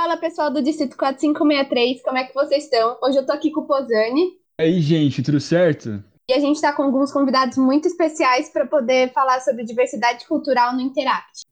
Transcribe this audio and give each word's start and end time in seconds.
Fala 0.00 0.16
pessoal 0.16 0.48
do 0.48 0.62
Distrito 0.62 0.96
4563, 0.96 2.02
como 2.02 2.18
é 2.18 2.24
que 2.24 2.32
vocês 2.32 2.62
estão? 2.62 2.96
Hoje 3.02 3.18
eu 3.18 3.26
tô 3.26 3.32
aqui 3.32 3.50
com 3.50 3.62
o 3.62 3.66
Posani. 3.66 4.38
E 4.60 4.62
aí, 4.62 4.80
gente, 4.80 5.24
tudo 5.24 5.40
certo? 5.40 6.00
E 6.30 6.34
a 6.34 6.38
gente 6.38 6.54
está 6.54 6.72
com 6.72 6.84
alguns 6.84 7.10
convidados 7.10 7.58
muito 7.58 7.88
especiais 7.88 8.48
para 8.48 8.64
poder 8.64 9.12
falar 9.12 9.40
sobre 9.40 9.64
diversidade 9.64 10.24
cultural 10.24 10.72
no 10.72 10.80
Interact. 10.80 11.42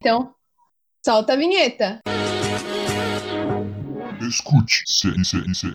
Então, 0.00 0.32
solta 1.04 1.32
a 1.32 1.36
vinheta. 1.36 1.98
Escute, 4.20 4.84
se, 4.86 5.12
se, 5.24 5.54
se, 5.56 5.66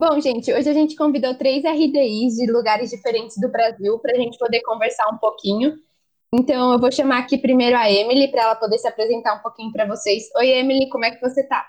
Bom, 0.00 0.20
gente, 0.20 0.52
hoje 0.52 0.68
a 0.68 0.74
gente 0.74 0.96
convidou 0.96 1.36
três 1.36 1.62
RDIs 1.62 2.34
de 2.34 2.50
lugares 2.50 2.90
diferentes 2.90 3.36
do 3.40 3.48
Brasil 3.48 4.00
para 4.00 4.14
a 4.14 4.16
gente 4.16 4.36
poder 4.36 4.60
conversar 4.62 5.06
um 5.14 5.18
pouquinho. 5.18 5.78
Então, 6.34 6.72
eu 6.72 6.78
vou 6.78 6.90
chamar 6.90 7.18
aqui 7.18 7.36
primeiro 7.36 7.76
a 7.76 7.90
Emily 7.90 8.28
para 8.30 8.44
ela 8.44 8.54
poder 8.54 8.78
se 8.78 8.88
apresentar 8.88 9.34
um 9.34 9.42
pouquinho 9.42 9.70
para 9.70 9.86
vocês. 9.86 10.30
Oi, 10.34 10.48
Emily, 10.48 10.88
como 10.88 11.04
é 11.04 11.10
que 11.10 11.20
você 11.20 11.42
tá? 11.46 11.66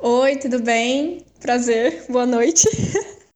Oi, 0.00 0.34
tudo 0.34 0.60
bem? 0.60 1.24
Prazer, 1.40 2.04
boa 2.10 2.26
noite. 2.26 2.66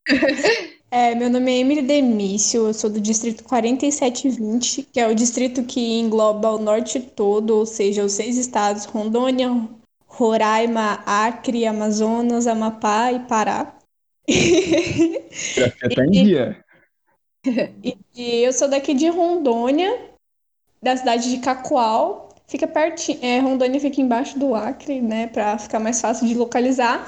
é, 0.91 1.15
meu 1.15 1.31
nome 1.31 1.53
é 1.53 1.59
Emily 1.59 1.83
Demício, 1.83 2.67
eu 2.67 2.75
sou 2.75 2.91
do 2.91 3.01
distrito 3.01 3.45
4720, 3.45 4.89
que 4.93 4.99
é 4.99 5.07
o 5.07 5.15
distrito 5.15 5.63
que 5.63 6.01
engloba 6.01 6.51
o 6.51 6.59
norte 6.59 6.99
todo, 6.99 7.59
ou 7.59 7.65
seja, 7.65 8.05
os 8.05 8.11
seis 8.11 8.37
estados: 8.37 8.85
Rondônia, 8.85 9.49
Roraima, 10.09 11.05
Acre, 11.07 11.67
Amazonas, 11.67 12.49
Amapá 12.49 13.13
e 13.13 13.21
Pará. 13.29 13.79
Já 15.55 15.71
tá 15.71 16.05
em 16.05 16.11
dia. 16.11 16.65
E, 17.85 17.97
e 18.13 18.43
eu 18.43 18.53
sou 18.53 18.67
daqui 18.67 18.93
de 18.93 19.09
Rondônia, 19.09 20.16
da 20.87 20.97
cidade 20.97 21.29
de 21.29 21.39
Cacoal. 21.39 22.29
Fica 22.47 22.69
pertinho, 22.69 23.19
é, 23.21 23.41
Rondônia 23.41 23.81
fica 23.81 24.01
embaixo 24.01 24.39
do 24.39 24.55
Acre, 24.55 25.01
né, 25.01 25.27
para 25.27 25.59
ficar 25.59 25.81
mais 25.81 26.01
fácil 26.01 26.29
de 26.29 26.35
localizar. 26.35 27.05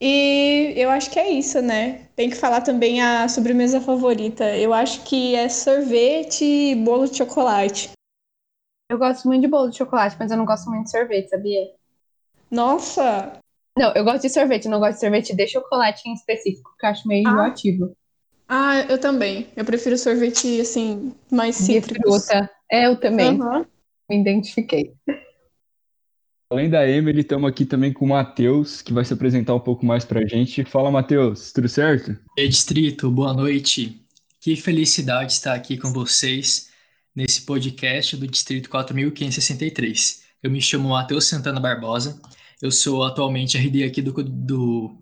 E 0.00 0.72
eu 0.74 0.90
acho 0.90 1.08
que 1.08 1.20
é 1.20 1.30
isso, 1.30 1.62
né? 1.62 2.08
Tem 2.16 2.28
que 2.28 2.34
falar 2.34 2.62
também 2.62 3.00
a 3.00 3.28
sobremesa 3.28 3.80
favorita. 3.80 4.44
Eu 4.56 4.74
acho 4.74 5.04
que 5.04 5.36
é 5.36 5.48
sorvete 5.48 6.44
e 6.44 6.74
bolo 6.74 7.06
de 7.06 7.16
chocolate. 7.18 7.92
Eu 8.90 8.98
gosto 8.98 9.28
muito 9.28 9.42
de 9.42 9.46
bolo 9.46 9.70
de 9.70 9.76
chocolate, 9.76 10.16
mas 10.18 10.32
eu 10.32 10.36
não 10.36 10.44
gosto 10.44 10.68
muito 10.68 10.86
de 10.86 10.90
sorvete, 10.90 11.28
sabia? 11.30 11.60
Nossa! 12.50 13.38
Não, 13.78 13.92
eu 13.94 14.02
gosto 14.02 14.22
de 14.22 14.30
sorvete, 14.30 14.66
não 14.66 14.80
gosto 14.80 14.94
de 14.94 15.00
sorvete 15.00 15.36
de 15.36 15.46
chocolate 15.46 16.02
em 16.08 16.14
específico, 16.14 16.70
porque 16.70 16.86
eu 16.86 16.90
acho 16.90 17.06
meio 17.06 17.28
Ah. 17.28 17.30
enjoativo. 17.30 17.96
Ah, 18.48 18.80
eu 18.88 18.98
também. 18.98 19.46
Eu 19.56 19.64
prefiro 19.64 19.96
sorvete, 19.96 20.60
assim, 20.60 21.14
mais 21.30 21.56
De 21.58 21.62
cítricos. 21.62 22.26
fruta. 22.26 22.50
É, 22.72 22.86
eu 22.86 22.96
também. 22.96 23.40
Aham. 23.40 23.66
Me 24.08 24.18
identifiquei. 24.20 24.94
Além 26.50 26.68
da 26.68 26.86
Emily, 26.88 27.20
estamos 27.20 27.48
aqui 27.48 27.64
também 27.64 27.92
com 27.92 28.04
o 28.04 28.08
Matheus, 28.08 28.82
que 28.82 28.92
vai 28.92 29.04
se 29.04 29.12
apresentar 29.12 29.54
um 29.54 29.60
pouco 29.60 29.86
mais 29.86 30.04
pra 30.04 30.26
gente. 30.26 30.64
Fala, 30.64 30.90
Matheus, 30.90 31.52
tudo 31.52 31.68
certo? 31.68 32.16
Ei, 32.36 32.48
Distrito, 32.48 33.10
boa 33.10 33.32
noite. 33.32 34.00
Que 34.40 34.56
felicidade 34.56 35.32
estar 35.32 35.54
aqui 35.54 35.78
com 35.78 35.92
vocês 35.92 36.70
nesse 37.14 37.42
podcast 37.42 38.16
do 38.16 38.26
Distrito 38.26 38.68
4563. 38.68 40.22
Eu 40.42 40.50
me 40.50 40.60
chamo 40.60 40.88
Matheus 40.90 41.26
Santana 41.28 41.60
Barbosa, 41.60 42.20
eu 42.60 42.70
sou 42.70 43.04
atualmente 43.04 43.56
RD 43.56 43.84
aqui 43.84 44.02
do, 44.02 44.12
do 44.24 44.96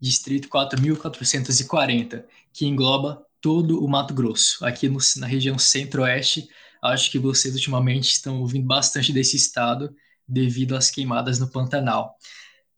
Distrito 0.00 0.48
4440, 0.48 2.26
que 2.52 2.66
engloba 2.66 3.24
todo 3.40 3.82
o 3.82 3.88
Mato 3.88 4.12
Grosso, 4.14 4.64
aqui 4.64 4.88
no- 4.88 4.98
na 5.16 5.26
região 5.26 5.58
centro-oeste. 5.58 6.48
Acho 6.82 7.10
que 7.10 7.18
vocês 7.18 7.54
ultimamente 7.54 8.10
estão 8.10 8.40
ouvindo 8.40 8.66
bastante 8.66 9.12
desse 9.12 9.36
estado 9.36 9.94
devido 10.26 10.74
às 10.74 10.90
queimadas 10.90 11.38
no 11.38 11.48
Pantanal. 11.48 12.16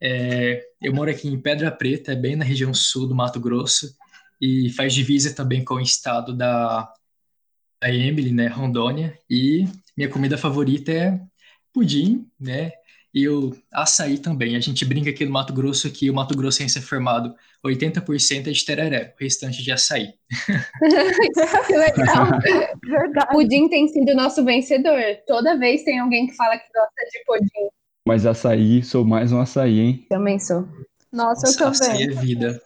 É, 0.00 0.62
eu 0.82 0.92
moro 0.92 1.10
aqui 1.10 1.28
em 1.28 1.40
Pedra 1.40 1.70
Preta, 1.70 2.12
é 2.12 2.16
bem 2.16 2.36
na 2.36 2.44
região 2.44 2.74
sul 2.74 3.06
do 3.06 3.14
Mato 3.14 3.40
Grosso, 3.40 3.96
e 4.40 4.68
faz 4.70 4.92
divisa 4.92 5.32
também 5.32 5.64
com 5.64 5.74
o 5.74 5.80
estado 5.80 6.34
da, 6.34 6.92
da 7.80 7.90
Emily, 7.90 8.32
né, 8.32 8.46
Rondônia, 8.48 9.18
e 9.30 9.66
minha 9.96 10.08
comida 10.08 10.36
favorita 10.36 10.92
é 10.92 11.20
pudim, 11.72 12.28
né, 12.38 12.72
e 13.14 13.28
o 13.28 13.56
açaí 13.72 14.18
também. 14.18 14.56
A 14.56 14.60
gente 14.60 14.84
brinca 14.84 15.08
aqui 15.08 15.24
no 15.24 15.30
Mato 15.30 15.52
Grosso 15.52 15.90
que 15.90 16.10
o 16.10 16.14
Mato 16.14 16.36
Grossense 16.36 16.78
é 16.78 16.82
formado 16.82 17.34
80% 17.64 18.48
é 18.48 18.50
de 18.50 18.64
tereré, 18.64 19.14
o 19.18 19.22
restante 19.22 19.62
de 19.62 19.72
açaí. 19.72 20.08
Que 21.66 21.72
legal. 21.76 22.26
Verdade. 22.84 23.28
Pudim 23.32 23.68
tem 23.68 23.88
sido 23.88 24.12
o 24.12 24.14
nosso 24.14 24.44
vencedor. 24.44 25.00
Toda 25.26 25.58
vez 25.58 25.82
tem 25.82 25.98
alguém 25.98 26.26
que 26.26 26.36
fala 26.36 26.58
que 26.58 26.66
gosta 26.74 27.10
de 27.10 27.24
pudim. 27.24 27.68
Mas 28.06 28.26
açaí, 28.26 28.82
sou 28.82 29.04
mais 29.04 29.32
um 29.32 29.40
açaí, 29.40 29.80
hein? 29.80 30.06
Também 30.10 30.38
sou. 30.38 30.68
Nossa, 31.10 31.46
eu 31.46 31.66
Nossa, 31.66 31.84
açaí 31.84 32.06
também. 32.06 32.18
é 32.18 32.20
vida. 32.20 32.62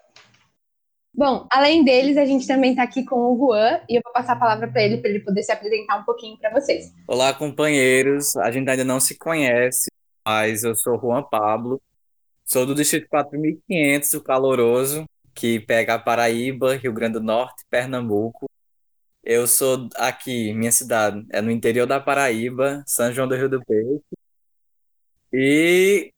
Bom, 1.15 1.47
além 1.51 1.85
deles, 1.85 2.17
a 2.17 2.25
gente 2.25 2.47
também 2.47 2.75
tá 2.75 2.83
aqui 2.83 3.05
com 3.05 3.17
o 3.17 3.37
Juan 3.37 3.81
e 3.89 3.97
eu 3.97 4.01
vou 4.05 4.13
passar 4.13 4.33
a 4.33 4.39
palavra 4.39 4.69
para 4.69 4.83
ele 4.83 4.99
para 4.99 5.11
ele 5.11 5.21
poder 5.21 5.43
se 5.43 5.53
apresentar 5.53 5.99
um 5.99 6.05
pouquinho 6.05 6.37
para 6.39 6.51
vocês. 6.51 6.93
Olá, 7.07 7.33
companheiros. 7.33 8.37
A 8.37 8.51
gente 8.51 8.69
ainda 8.69 8.85
não 8.85 9.01
se 9.01 9.17
conhece, 9.17 9.91
mas 10.27 10.65
eu 10.65 10.75
sou 10.75 10.99
Juan 11.01 11.23
Pablo. 11.23 11.81
Sou 12.51 12.65
do 12.65 12.75
Distrito 12.75 13.07
4500, 13.11 14.15
o 14.15 14.23
caloroso, 14.23 15.05
que 15.35 15.61
pega 15.61 15.93
a 15.95 15.99
Paraíba, 15.99 16.77
Rio 16.77 16.95
Grande 16.95 17.19
do 17.19 17.23
Norte, 17.23 17.63
Pernambuco. 17.69 18.49
Eu 19.23 19.47
sou 19.47 19.87
aqui, 19.97 20.55
minha 20.55 20.73
cidade, 20.73 21.27
é 21.31 21.43
no 21.43 21.51
interior 21.51 21.87
da 21.87 22.01
Paraíba, 22.01 22.83
São 22.87 23.13
João 23.13 23.29
do 23.29 23.37
Rio 23.37 23.51
do 23.51 23.63
Peixe. 23.63 24.01
E 25.31 26.11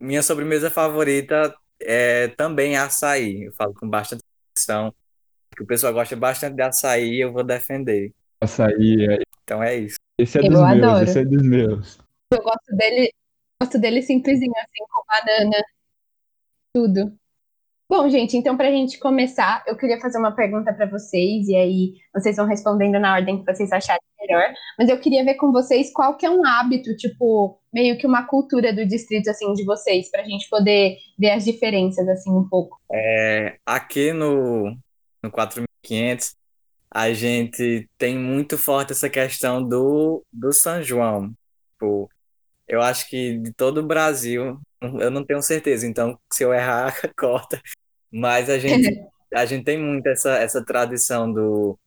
minha 0.00 0.24
sobremesa 0.24 0.72
favorita 0.72 1.54
é 1.80 2.26
também 2.28 2.76
açaí. 2.76 3.44
Eu 3.44 3.52
falo 3.52 3.72
com 3.72 3.88
bastante 3.88 4.24
convicção, 4.24 4.92
que 5.56 5.62
o 5.62 5.66
pessoal 5.66 5.92
gosta 5.92 6.16
bastante 6.16 6.56
de 6.56 6.62
açaí 6.62 7.10
e 7.14 7.20
eu 7.20 7.32
vou 7.32 7.44
defender. 7.44 8.12
Açaí, 8.40 9.06
é- 9.08 9.22
Então 9.44 9.62
é 9.62 9.76
isso. 9.76 9.98
esse 10.18 10.36
é 10.38 10.40
Eu 10.40 10.50
dos 10.50 10.58
meus, 10.60 10.82
adoro. 10.84 11.04
esse 11.04 11.18
é 11.20 11.24
dos 11.24 11.42
meus. 11.46 11.98
Eu 12.32 12.42
gosto 12.42 12.74
dele, 12.76 13.12
gosto 13.62 13.78
dele 13.78 14.02
simplesinho, 14.02 14.52
assim, 14.56 14.84
com 14.90 15.04
banana, 15.06 15.62
tudo. 16.76 17.10
Bom, 17.88 18.06
gente, 18.10 18.36
então 18.36 18.54
pra 18.54 18.70
gente 18.70 18.98
começar, 18.98 19.64
eu 19.66 19.78
queria 19.78 19.98
fazer 19.98 20.18
uma 20.18 20.32
pergunta 20.32 20.74
para 20.74 20.84
vocês, 20.84 21.48
e 21.48 21.56
aí 21.56 21.94
vocês 22.12 22.36
vão 22.36 22.44
respondendo 22.44 23.00
na 23.00 23.14
ordem 23.14 23.42
que 23.42 23.50
vocês 23.50 23.72
acharem 23.72 24.02
melhor. 24.20 24.52
Mas 24.78 24.90
eu 24.90 25.00
queria 25.00 25.24
ver 25.24 25.36
com 25.36 25.52
vocês 25.52 25.90
qual 25.90 26.18
que 26.18 26.26
é 26.26 26.30
um 26.30 26.44
hábito, 26.44 26.94
tipo, 26.94 27.58
meio 27.72 27.96
que 27.96 28.06
uma 28.06 28.26
cultura 28.26 28.74
do 28.74 28.84
distrito, 28.84 29.30
assim, 29.30 29.50
de 29.54 29.64
vocês, 29.64 30.10
pra 30.10 30.22
gente 30.22 30.50
poder 30.50 30.98
ver 31.18 31.30
as 31.30 31.46
diferenças, 31.46 32.06
assim, 32.08 32.30
um 32.30 32.46
pouco. 32.46 32.78
É, 32.92 33.56
aqui 33.64 34.12
no, 34.12 34.76
no 35.22 35.30
4500, 35.30 36.36
a 36.90 37.10
gente 37.14 37.88
tem 37.96 38.18
muito 38.18 38.58
forte 38.58 38.92
essa 38.92 39.08
questão 39.08 39.66
do, 39.66 40.22
do 40.30 40.52
São 40.52 40.82
João. 40.82 41.32
Tipo, 41.72 42.10
eu 42.68 42.82
acho 42.82 43.08
que 43.08 43.38
de 43.38 43.52
todo 43.54 43.78
o 43.78 43.86
Brasil, 43.86 44.60
eu 44.80 45.10
não 45.10 45.24
tenho 45.24 45.42
certeza, 45.42 45.86
então 45.86 46.18
se 46.32 46.42
eu 46.42 46.52
errar, 46.52 46.94
corta. 47.16 47.60
Mas 48.10 48.48
a 48.48 48.58
gente, 48.58 49.06
a 49.34 49.44
gente 49.46 49.64
tem 49.64 49.78
muito 49.78 50.06
essa, 50.06 50.36
essa 50.36 50.64
tradição 50.64 51.32
do, 51.32 51.78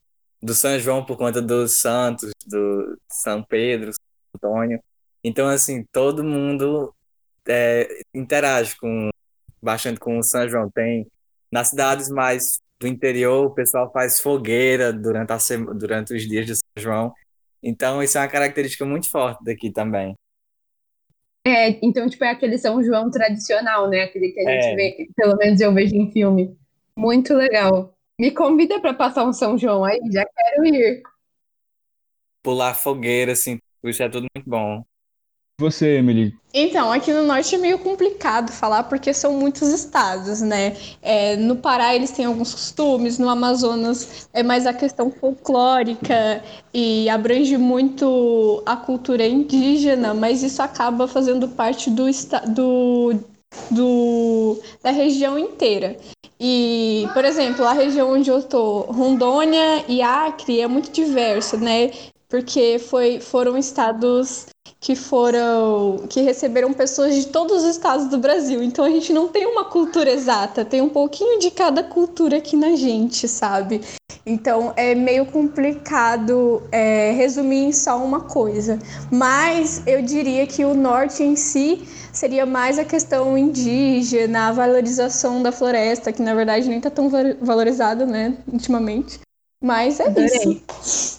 do 0.41 0.53
São 0.53 0.77
João 0.79 1.05
por 1.05 1.17
conta 1.17 1.41
dos 1.41 1.81
santos, 1.81 2.31
do 2.45 2.99
São 3.09 3.43
Pedro, 3.43 3.91
São 3.93 4.01
Antônio. 4.35 4.81
Então, 5.23 5.47
assim, 5.47 5.85
todo 5.91 6.23
mundo 6.23 6.93
é, 7.47 7.87
interage 8.13 8.77
com, 8.77 9.09
bastante 9.61 9.99
com 9.99 10.17
o 10.17 10.23
São 10.23 10.47
João. 10.47 10.69
Tem 10.69 11.07
nas 11.51 11.69
cidades 11.69 12.09
mais 12.09 12.59
do 12.79 12.87
interior, 12.87 13.47
o 13.47 13.53
pessoal 13.53 13.91
faz 13.91 14.19
fogueira 14.19 14.93
durante, 14.93 15.31
a 15.33 15.37
durante 15.75 16.13
os 16.13 16.23
dias 16.27 16.45
de 16.45 16.55
São 16.55 16.63
João. 16.77 17.13
Então, 17.61 18.01
isso 18.01 18.17
é 18.17 18.21
uma 18.21 18.27
característica 18.27 18.85
muito 18.85 19.09
forte 19.09 19.43
daqui 19.43 19.71
também. 19.71 20.15
É, 21.49 21.79
então, 21.81 22.09
tipo, 22.09 22.23
é 22.23 22.29
aquele 22.29 22.57
São 22.57 22.83
João 22.83 23.09
tradicional, 23.09 23.89
né? 23.89 24.03
Aquele 24.03 24.29
que 24.29 24.39
a 24.39 24.51
gente 24.51 24.65
É. 24.65 24.75
vê, 24.75 25.07
pelo 25.15 25.35
menos 25.37 25.59
eu 25.59 25.73
vejo 25.73 25.95
em 25.95 26.11
filme. 26.11 26.55
Muito 26.95 27.33
legal. 27.33 27.93
Me 28.19 28.31
convida 28.31 28.79
pra 28.79 28.93
passar 28.93 29.25
um 29.25 29.33
São 29.33 29.57
João 29.57 29.83
aí, 29.83 29.99
já 30.11 30.25
quero 30.25 30.65
ir. 30.65 31.01
Pular 32.43 32.73
fogueira, 32.73 33.31
assim, 33.31 33.59
isso 33.83 34.03
é 34.03 34.09
tudo 34.09 34.27
muito 34.35 34.49
bom. 34.49 34.83
Você, 35.59 35.97
Emily, 35.97 36.33
Então, 36.53 36.89
aqui 36.89 37.11
no 37.11 37.23
norte 37.23 37.53
é 37.53 37.57
meio 37.57 37.77
complicado 37.79 38.49
falar 38.49 38.83
porque 38.83 39.13
são 39.13 39.33
muitos 39.33 39.67
estados, 39.67 40.39
né? 40.39 40.77
É, 41.01 41.35
no 41.35 41.57
Pará 41.57 41.93
eles 41.93 42.11
têm 42.11 42.23
alguns 42.23 42.53
costumes, 42.53 43.19
no 43.19 43.27
Amazonas 43.27 44.29
é 44.31 44.41
mais 44.41 44.65
a 44.65 44.71
questão 44.71 45.11
folclórica 45.11 46.41
e 46.73 47.09
abrange 47.09 47.57
muito 47.57 48.63
a 48.65 48.77
cultura 48.77 49.27
indígena, 49.27 50.13
mas 50.13 50.43
isso 50.43 50.61
acaba 50.61 51.09
fazendo 51.09 51.49
parte 51.49 51.89
do, 51.89 52.05
do, 52.47 53.19
do, 53.69 54.61
da 54.81 54.91
região 54.91 55.37
inteira. 55.37 55.97
E, 56.39 57.05
por 57.13 57.25
exemplo, 57.25 57.65
a 57.65 57.73
região 57.73 58.13
onde 58.13 58.29
eu 58.29 58.41
tô, 58.41 58.83
Rondônia 58.83 59.83
e 59.89 60.01
Acre, 60.01 60.61
é 60.61 60.67
muito 60.67 60.89
diversa, 60.89 61.57
né? 61.57 61.91
porque 62.29 62.77
foi, 62.77 63.19
foram 63.19 63.57
estados 63.57 64.45
que 64.79 64.95
foram 64.95 66.05
que 66.09 66.21
receberam 66.21 66.73
pessoas 66.73 67.13
de 67.13 67.27
todos 67.27 67.63
os 67.63 67.69
estados 67.69 68.07
do 68.07 68.17
Brasil. 68.17 68.63
Então 68.63 68.85
a 68.85 68.89
gente 68.89 69.11
não 69.11 69.27
tem 69.27 69.45
uma 69.45 69.65
cultura 69.65 70.09
exata, 70.09 70.63
tem 70.63 70.81
um 70.81 70.89
pouquinho 70.89 71.39
de 71.39 71.51
cada 71.51 71.83
cultura 71.83 72.37
aqui 72.37 72.55
na 72.55 72.75
gente, 72.75 73.27
sabe? 73.27 73.81
Então 74.25 74.73
é 74.75 74.95
meio 74.95 75.25
complicado 75.25 76.61
é, 76.71 77.11
resumir 77.11 77.65
em 77.65 77.71
só 77.73 77.97
uma 77.97 78.21
coisa. 78.21 78.79
Mas 79.11 79.83
eu 79.85 80.01
diria 80.01 80.45
que 80.47 80.63
o 80.63 80.73
norte 80.73 81.23
em 81.23 81.35
si 81.35 81.83
seria 82.13 82.45
mais 82.45 82.79
a 82.79 82.85
questão 82.85 83.37
indígena, 83.37 84.49
a 84.49 84.51
valorização 84.51 85.41
da 85.41 85.51
floresta, 85.51 86.11
que 86.11 86.21
na 86.21 86.33
verdade 86.33 86.67
nem 86.67 86.77
está 86.77 86.89
tão 86.89 87.09
valorizada, 87.41 88.05
né, 88.05 88.37
ultimamente. 88.51 89.19
Mas 89.61 89.99
é 89.99 90.07
Adorei. 90.07 90.63
isso. 90.81 91.18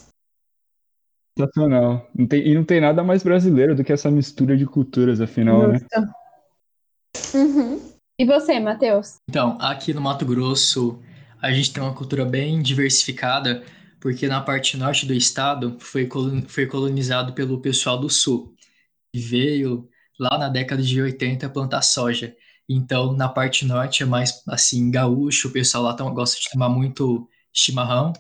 Sensacional. 1.41 2.09
Não 2.15 2.27
tem, 2.27 2.47
e 2.47 2.55
não 2.55 2.65
tem 2.65 2.81
nada 2.81 3.03
mais 3.03 3.23
brasileiro 3.23 3.75
do 3.75 3.85
que 3.85 3.93
essa 3.93 4.11
mistura 4.11 4.57
de 4.57 4.67
culturas, 4.67 5.21
afinal? 5.21 5.73
Justo. 5.73 5.87
né? 6.01 6.13
Uhum. 7.35 7.81
E 8.19 8.25
você, 8.25 8.61
Matheus? 8.61 9.19
Então, 9.29 9.57
aqui 9.61 9.95
no 9.95 10.01
Mato 10.01 10.27
Grosso, 10.27 11.01
a 11.41 11.51
gente 11.53 11.73
tem 11.73 11.83
uma 11.83 11.95
cultura 11.95 12.25
bem 12.25 12.61
diversificada, 12.61 13.63
porque 13.99 14.29
na 14.29 14.41
parte 14.41 14.77
norte 14.77 15.07
do 15.07 15.15
estado 15.15 15.77
foi, 15.81 16.09
foi 16.47 16.67
colonizado 16.67 17.33
pelo 17.33 17.61
pessoal 17.61 17.99
do 17.99 18.11
sul. 18.11 18.55
E 19.15 19.19
veio 19.19 19.89
lá 20.19 20.39
na 20.39 20.49
década 20.49 20.83
de 20.83 21.01
80 21.01 21.49
plantar 21.49 21.83
soja. 21.83 22.37
Então, 22.69 23.13
na 23.13 23.29
parte 23.29 23.65
norte 23.65 24.03
é 24.03 24.07
mais 24.07 24.43
assim, 24.47 24.91
gaúcho, 24.91 25.49
o 25.49 25.51
pessoal 25.53 25.83
lá 25.83 25.93
gosta 26.11 26.39
de 26.39 26.51
tomar 26.51 26.69
muito 26.69 27.29
chimarrão. 27.53 28.13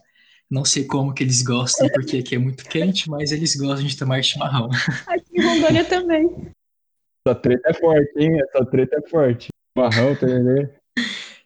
Não 0.50 0.64
sei 0.64 0.84
como 0.84 1.14
que 1.14 1.22
eles 1.22 1.42
gostam, 1.42 1.88
porque 1.90 2.18
aqui 2.18 2.34
é 2.34 2.38
muito 2.38 2.64
quente, 2.64 3.08
mas 3.08 3.30
eles 3.30 3.54
gostam 3.54 3.86
de 3.86 3.96
tomar 3.96 4.22
chimarrão. 4.22 4.68
Aqui 5.06 5.38
em 5.38 5.42
Rondônia 5.42 5.84
também. 5.84 6.52
Essa 7.24 7.36
treta 7.36 7.70
é 7.70 7.74
forte, 7.74 8.12
hein? 8.16 8.40
Essa 8.42 8.66
treta 8.66 8.96
é 8.96 9.08
forte. 9.08 9.48
Chimarrão, 9.76 10.16
tererê. 10.16 10.68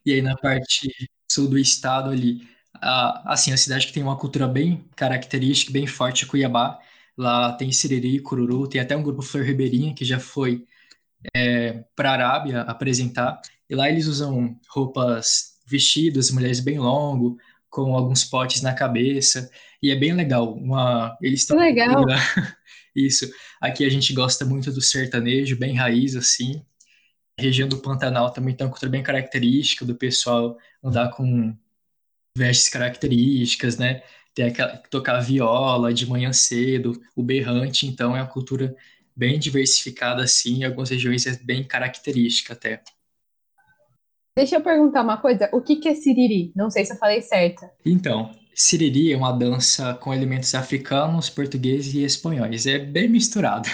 E 0.06 0.12
aí 0.12 0.22
na 0.22 0.34
parte 0.36 0.88
sul 1.30 1.48
do 1.48 1.58
estado 1.58 2.10
ali, 2.10 2.48
a, 2.74 3.32
assim, 3.32 3.52
a 3.52 3.56
cidade 3.56 3.86
que 3.86 3.92
tem 3.92 4.02
uma 4.02 4.16
cultura 4.16 4.48
bem 4.48 4.84
característica, 4.96 5.72
bem 5.72 5.86
forte 5.86 6.24
é 6.24 6.28
Cuiabá. 6.28 6.80
Lá 7.16 7.52
tem 7.52 7.70
Siriri, 7.70 8.20
Cururu, 8.20 8.66
tem 8.66 8.80
até 8.80 8.96
um 8.96 9.02
grupo 9.02 9.22
Flor 9.22 9.44
Ribeirinha 9.44 9.94
que 9.94 10.04
já 10.04 10.18
foi 10.18 10.66
é, 11.34 11.84
para 11.94 12.10
a 12.10 12.12
Arábia 12.12 12.62
apresentar. 12.62 13.40
E 13.68 13.74
lá 13.74 13.88
eles 13.88 14.06
usam 14.06 14.58
roupas, 14.68 15.58
vestidos, 15.66 16.30
mulheres 16.30 16.60
bem 16.60 16.78
longo, 16.78 17.38
com 17.74 17.96
alguns 17.96 18.24
potes 18.24 18.62
na 18.62 18.72
cabeça. 18.72 19.50
E 19.82 19.90
é 19.90 19.96
bem 19.96 20.12
legal. 20.12 20.54
Uma, 20.54 21.18
eles 21.20 21.40
estão. 21.40 21.58
Legal. 21.58 22.04
Isso. 22.94 23.28
Aqui 23.60 23.84
a 23.84 23.88
gente 23.88 24.12
gosta 24.12 24.44
muito 24.44 24.70
do 24.70 24.80
sertanejo, 24.80 25.56
bem 25.56 25.74
raiz, 25.74 26.14
assim. 26.14 26.64
A 27.36 27.42
região 27.42 27.68
do 27.68 27.78
Pantanal 27.78 28.30
também 28.30 28.54
tem 28.54 28.64
uma 28.64 28.70
cultura 28.70 28.92
bem 28.92 29.02
característica 29.02 29.84
do 29.84 29.96
pessoal 29.96 30.56
andar 30.82 31.10
com 31.10 31.52
vestes 32.38 32.68
características, 32.68 33.76
né? 33.76 34.02
Tem 34.32 34.46
aquela 34.46 34.76
tocar 34.76 35.18
viola 35.18 35.92
de 35.92 36.06
manhã 36.06 36.32
cedo, 36.32 37.00
o 37.16 37.24
berrante, 37.24 37.88
então 37.88 38.16
é 38.16 38.20
uma 38.20 38.28
cultura 38.28 38.76
bem 39.16 39.38
diversificada 39.38 40.22
assim, 40.22 40.60
em 40.60 40.64
algumas 40.64 40.90
regiões 40.90 41.26
é 41.26 41.36
bem 41.36 41.64
característica 41.64 42.52
até. 42.52 42.82
Deixa 44.36 44.56
eu 44.56 44.62
perguntar 44.62 45.02
uma 45.02 45.16
coisa, 45.16 45.48
o 45.52 45.60
que, 45.60 45.76
que 45.76 45.88
é 45.88 45.94
siriri? 45.94 46.52
Não 46.56 46.68
sei 46.68 46.84
se 46.84 46.92
eu 46.92 46.96
falei 46.96 47.22
certo. 47.22 47.64
Então, 47.86 48.32
siriri 48.52 49.12
é 49.12 49.16
uma 49.16 49.30
dança 49.30 49.94
com 49.94 50.12
elementos 50.12 50.52
africanos, 50.56 51.30
portugueses 51.30 51.94
e 51.94 52.02
espanhóis. 52.02 52.66
É 52.66 52.78
bem 52.78 53.08
misturado. 53.08 53.68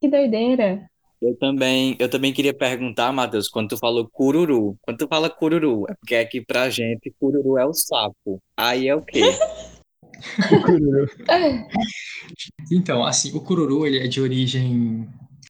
Que 0.00 0.08
doideira. 0.08 0.88
Eu 1.20 1.36
também, 1.36 1.94
eu 1.98 2.08
também 2.08 2.32
queria 2.32 2.54
perguntar, 2.54 3.12
Matheus, 3.12 3.50
quando 3.50 3.68
tu 3.68 3.76
falou 3.76 4.08
cururu, 4.10 4.78
quando 4.80 4.96
tu 4.96 5.06
fala 5.06 5.28
cururu, 5.28 5.84
é 5.90 5.94
porque 5.94 6.14
aqui 6.14 6.40
pra 6.40 6.70
gente 6.70 7.14
cururu 7.20 7.58
é 7.58 7.66
o 7.66 7.74
sapo. 7.74 8.40
Aí 8.56 8.88
é 8.88 8.96
o 8.96 9.02
quê? 9.02 9.20
então, 12.72 13.04
assim, 13.04 13.36
o 13.36 13.42
cururu 13.42 13.86
ele 13.86 13.98
é 13.98 14.06
de 14.06 14.22
origem 14.22 15.06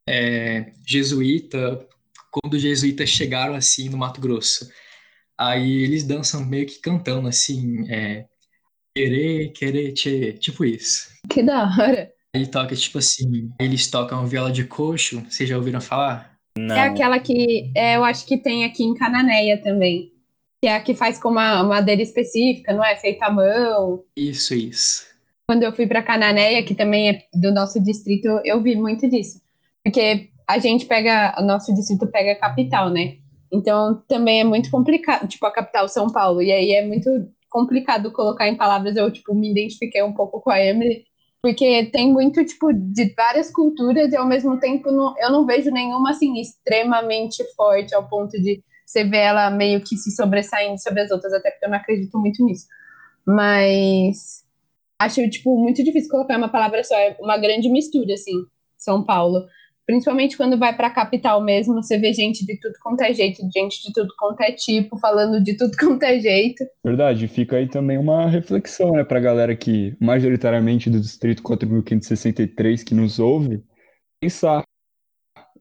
é, 0.08 0.72
jesuíta, 0.84 1.86
quando 2.30 2.54
os 2.54 2.62
jesuítas 2.62 3.08
chegaram 3.08 3.54
assim 3.54 3.88
no 3.88 3.98
Mato 3.98 4.20
Grosso. 4.20 4.70
Aí 5.38 5.82
eles 5.82 6.04
dançam 6.04 6.44
meio 6.44 6.66
que 6.66 6.80
cantando 6.80 7.26
assim, 7.26 7.90
é, 7.90 8.26
querer, 8.94 9.52
querer, 9.52 9.92
tchê, 9.92 10.32
tipo 10.34 10.64
isso. 10.64 11.08
Que 11.28 11.42
da 11.42 11.64
hora. 11.64 12.12
Ele 12.32 12.46
toca, 12.46 12.76
tipo 12.76 12.98
assim, 12.98 13.50
eles 13.58 13.90
tocam 13.90 14.26
viola 14.26 14.52
de 14.52 14.64
coxo, 14.64 15.20
vocês 15.28 15.48
já 15.48 15.56
ouviram 15.56 15.80
falar? 15.80 16.38
Não. 16.56 16.76
É 16.76 16.82
aquela 16.82 17.18
que 17.18 17.72
é, 17.74 17.96
eu 17.96 18.04
acho 18.04 18.26
que 18.26 18.36
tem 18.36 18.64
aqui 18.64 18.84
em 18.84 18.94
Cananéia 18.94 19.60
também. 19.62 20.12
Que 20.62 20.68
é 20.68 20.76
a 20.76 20.80
que 20.80 20.94
faz 20.94 21.18
com 21.18 21.30
uma 21.30 21.62
madeira 21.64 22.02
específica, 22.02 22.72
não 22.72 22.84
é? 22.84 22.96
Feita 22.96 23.26
à 23.26 23.30
mão. 23.30 24.04
Isso, 24.16 24.54
isso. 24.54 25.06
Quando 25.48 25.62
eu 25.62 25.72
fui 25.72 25.86
para 25.86 26.02
Cananéia, 26.02 26.62
que 26.62 26.74
também 26.74 27.08
é 27.08 27.22
do 27.34 27.52
nosso 27.52 27.82
distrito, 27.82 28.28
eu 28.44 28.62
vi 28.62 28.76
muito 28.76 29.08
disso. 29.08 29.40
Porque 29.82 30.29
a 30.50 30.58
gente 30.58 30.86
pega, 30.86 31.34
o 31.38 31.42
nosso 31.42 31.72
distrito 31.74 32.06
pega 32.06 32.32
a 32.32 32.36
capital, 32.36 32.90
né? 32.90 33.16
Então 33.52 34.02
também 34.08 34.40
é 34.40 34.44
muito 34.44 34.70
complicado, 34.70 35.28
tipo 35.28 35.44
a 35.46 35.52
capital 35.52 35.88
São 35.88 36.08
Paulo. 36.08 36.42
E 36.42 36.50
aí 36.52 36.72
é 36.72 36.86
muito 36.86 37.08
complicado 37.48 38.12
colocar 38.12 38.48
em 38.48 38.56
palavras. 38.56 38.96
Eu, 38.96 39.10
tipo, 39.12 39.34
me 39.34 39.50
identifiquei 39.50 40.02
um 40.02 40.12
pouco 40.12 40.40
com 40.40 40.50
a 40.50 40.60
Emily 40.60 41.04
porque 41.42 41.86
tem 41.86 42.12
muito, 42.12 42.44
tipo, 42.44 42.70
de 42.72 43.14
várias 43.14 43.50
culturas 43.50 44.12
e 44.12 44.16
ao 44.16 44.26
mesmo 44.26 44.60
tempo 44.60 44.90
não, 44.90 45.14
eu 45.18 45.30
não 45.32 45.46
vejo 45.46 45.70
nenhuma, 45.70 46.10
assim, 46.10 46.38
extremamente 46.38 47.42
forte 47.54 47.94
ao 47.94 48.06
ponto 48.06 48.32
de 48.32 48.62
você 48.84 49.04
ver 49.04 49.18
ela 49.18 49.50
meio 49.50 49.80
que 49.80 49.96
se 49.96 50.10
sobressaindo 50.14 50.78
sobre 50.78 51.00
as 51.00 51.10
outras, 51.10 51.32
até 51.32 51.50
porque 51.50 51.64
eu 51.64 51.70
não 51.70 51.78
acredito 51.78 52.18
muito 52.18 52.44
nisso. 52.44 52.66
Mas 53.26 54.44
acho, 54.98 55.28
tipo, 55.30 55.56
muito 55.58 55.82
difícil 55.82 56.10
colocar 56.10 56.36
uma 56.36 56.50
palavra 56.50 56.84
só, 56.84 56.94
é 56.94 57.16
uma 57.20 57.38
grande 57.38 57.70
mistura, 57.70 58.12
assim, 58.12 58.44
São 58.76 59.02
Paulo. 59.02 59.46
Principalmente 59.86 60.36
quando 60.36 60.58
vai 60.58 60.76
para 60.76 60.86
a 60.86 60.94
capital 60.94 61.42
mesmo, 61.42 61.74
você 61.74 61.98
vê 61.98 62.12
gente 62.12 62.46
de 62.46 62.58
tudo 62.60 62.74
quanto 62.82 63.00
é 63.02 63.12
jeito, 63.12 63.40
gente 63.52 63.82
de 63.82 63.92
tudo 63.92 64.14
quanto 64.18 64.40
é 64.42 64.52
tipo, 64.52 64.96
falando 64.98 65.42
de 65.42 65.56
tudo 65.56 65.76
quanto 65.76 66.02
é 66.04 66.18
jeito. 66.20 66.64
Verdade, 66.84 67.26
fica 67.26 67.56
aí 67.56 67.68
também 67.68 67.98
uma 67.98 68.28
reflexão, 68.28 68.92
né, 68.92 69.04
a 69.08 69.20
galera 69.20 69.56
que, 69.56 69.96
majoritariamente 70.00 70.88
do 70.88 71.00
Distrito 71.00 71.42
4563 71.42 72.84
que 72.84 72.94
nos 72.94 73.18
ouve, 73.18 73.62
pensar 74.20 74.62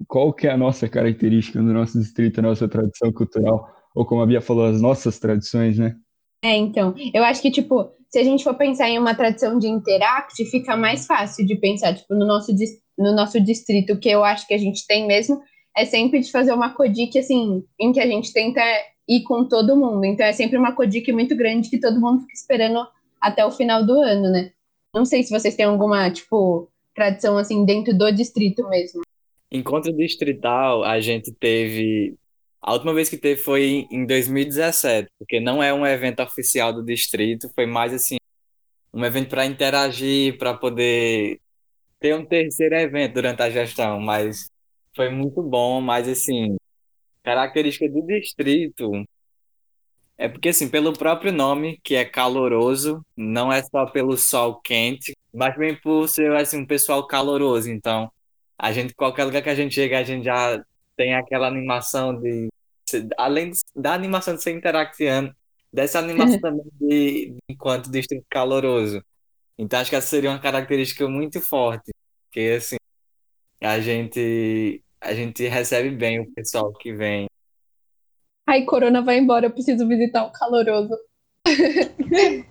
qual 0.07 0.31
que 0.33 0.47
é 0.47 0.51
a 0.51 0.57
nossa 0.57 0.87
característica 0.87 1.61
no 1.61 1.73
nosso 1.73 1.99
distrito, 1.99 2.39
a 2.39 2.43
nossa 2.43 2.67
tradição 2.67 3.11
cultural, 3.11 3.67
ou 3.95 4.05
como 4.05 4.21
a 4.21 4.25
Bia 4.25 4.41
falou, 4.41 4.65
as 4.65 4.81
nossas 4.81 5.19
tradições, 5.19 5.77
né? 5.77 5.95
É, 6.43 6.55
então, 6.55 6.95
eu 7.13 7.23
acho 7.23 7.41
que, 7.41 7.51
tipo, 7.51 7.91
se 8.09 8.17
a 8.19 8.23
gente 8.23 8.43
for 8.43 8.55
pensar 8.55 8.89
em 8.89 8.97
uma 8.97 9.13
tradição 9.13 9.59
de 9.59 9.67
interact, 9.67 10.43
fica 10.45 10.75
mais 10.77 11.05
fácil 11.05 11.45
de 11.45 11.55
pensar, 11.55 11.93
tipo, 11.93 12.15
no 12.15 12.25
nosso 12.25 12.55
distrito 12.55 12.88
no 12.99 13.15
nosso 13.15 13.39
distrito, 13.39 13.97
que 13.97 14.09
eu 14.09 14.23
acho 14.23 14.45
que 14.45 14.53
a 14.53 14.57
gente 14.57 14.85
tem 14.85 15.07
mesmo, 15.07 15.41
é 15.75 15.85
sempre 15.85 16.19
de 16.19 16.29
fazer 16.29 16.51
uma 16.51 16.73
codic, 16.73 17.17
assim, 17.17 17.63
em 17.79 17.93
que 17.93 17.99
a 17.99 18.05
gente 18.05 18.33
tenta 18.33 18.61
ir 19.07 19.23
com 19.23 19.47
todo 19.47 19.77
mundo. 19.77 20.03
Então 20.03 20.25
é 20.25 20.33
sempre 20.33 20.57
uma 20.57 20.75
codic 20.75 21.11
muito 21.13 21.35
grande 21.35 21.69
que 21.69 21.79
todo 21.79 21.99
mundo 21.99 22.21
fica 22.21 22.33
esperando 22.33 22.85
até 23.21 23.45
o 23.45 23.51
final 23.51 23.85
do 23.85 23.99
ano, 24.01 24.29
né? 24.29 24.51
Não 24.93 25.05
sei 25.05 25.23
se 25.23 25.31
vocês 25.31 25.55
têm 25.55 25.65
alguma, 25.65 26.11
tipo, 26.11 26.69
tradição, 26.93 27.37
assim, 27.37 27.65
dentro 27.65 27.97
do 27.97 28.11
distrito 28.11 28.67
mesmo. 28.67 29.01
Encontro 29.51 29.93
distrital, 29.93 30.83
a 30.83 30.99
gente 30.99 31.31
teve. 31.31 32.15
A 32.61 32.73
última 32.73 32.93
vez 32.93 33.09
que 33.09 33.17
teve 33.17 33.41
foi 33.41 33.87
em 33.89 34.05
2017, 34.05 35.07
porque 35.17 35.39
não 35.39 35.63
é 35.63 35.73
um 35.73 35.85
evento 35.85 36.21
oficial 36.21 36.73
do 36.73 36.83
distrito, 36.83 37.49
foi 37.55 37.65
mais 37.65 37.93
assim, 37.93 38.17
um 38.93 39.05
evento 39.05 39.29
para 39.29 39.45
interagir, 39.45 40.37
para 40.37 40.53
poder 40.53 41.39
ter 41.99 42.15
um 42.15 42.25
terceiro 42.25 42.75
evento 42.75 43.15
durante 43.15 43.41
a 43.41 43.49
gestão, 43.49 43.99
mas 43.99 44.49
foi 44.95 45.09
muito 45.09 45.41
bom, 45.41 45.81
mas 45.81 46.07
assim, 46.07 46.57
característica 47.23 47.89
do 47.89 48.01
distrito 48.05 49.05
é 50.17 50.27
porque 50.27 50.49
assim, 50.49 50.69
pelo 50.69 50.91
próprio 50.91 51.31
nome, 51.31 51.79
que 51.83 51.95
é 51.95 52.03
caloroso, 52.03 53.01
não 53.15 53.51
é 53.51 53.63
só 53.63 53.85
pelo 53.85 54.17
sol 54.17 54.59
quente, 54.61 55.15
mas 55.33 55.53
também 55.53 55.75
por 55.75 56.09
ser 56.09 56.35
assim 56.35 56.57
um 56.57 56.65
pessoal 56.65 57.07
caloroso, 57.07 57.69
então 57.69 58.11
a 58.57 58.73
gente 58.73 58.93
qualquer 58.93 59.23
lugar 59.23 59.41
que 59.41 59.49
a 59.49 59.55
gente 59.55 59.73
chega, 59.75 59.97
a 59.97 60.03
gente 60.03 60.25
já 60.25 60.61
tem 60.97 61.15
aquela 61.15 61.47
animação 61.47 62.19
de 62.19 62.49
além 63.17 63.51
da 63.75 63.93
animação 63.93 64.35
de 64.35 64.43
ser 64.43 64.51
interactiano, 64.51 65.33
dessa 65.71 65.99
animação 65.99 66.39
também 66.41 66.65
de, 66.79 67.29
de 67.31 67.37
enquanto 67.49 67.91
distrito 67.91 68.25
caloroso. 68.29 69.01
Então 69.59 69.77
acho 69.77 69.89
que 69.89 69.95
essa 69.97 70.07
seria 70.07 70.29
uma 70.29 70.39
característica 70.39 71.05
muito 71.09 71.41
forte, 71.41 71.91
porque 72.23 72.55
assim, 72.57 72.77
a 73.61 73.77
gente 73.81 74.81
a 75.01 75.13
gente 75.13 75.45
recebe 75.49 75.89
bem 75.91 76.21
o 76.21 76.33
pessoal 76.33 76.71
que 76.71 76.93
vem. 76.93 77.27
Ai, 78.47 78.63
Corona 78.63 79.01
vai 79.01 79.17
embora, 79.17 79.47
eu 79.47 79.51
preciso 79.51 79.85
visitar 79.85 80.23
o 80.23 80.31
caloroso. 80.31 80.97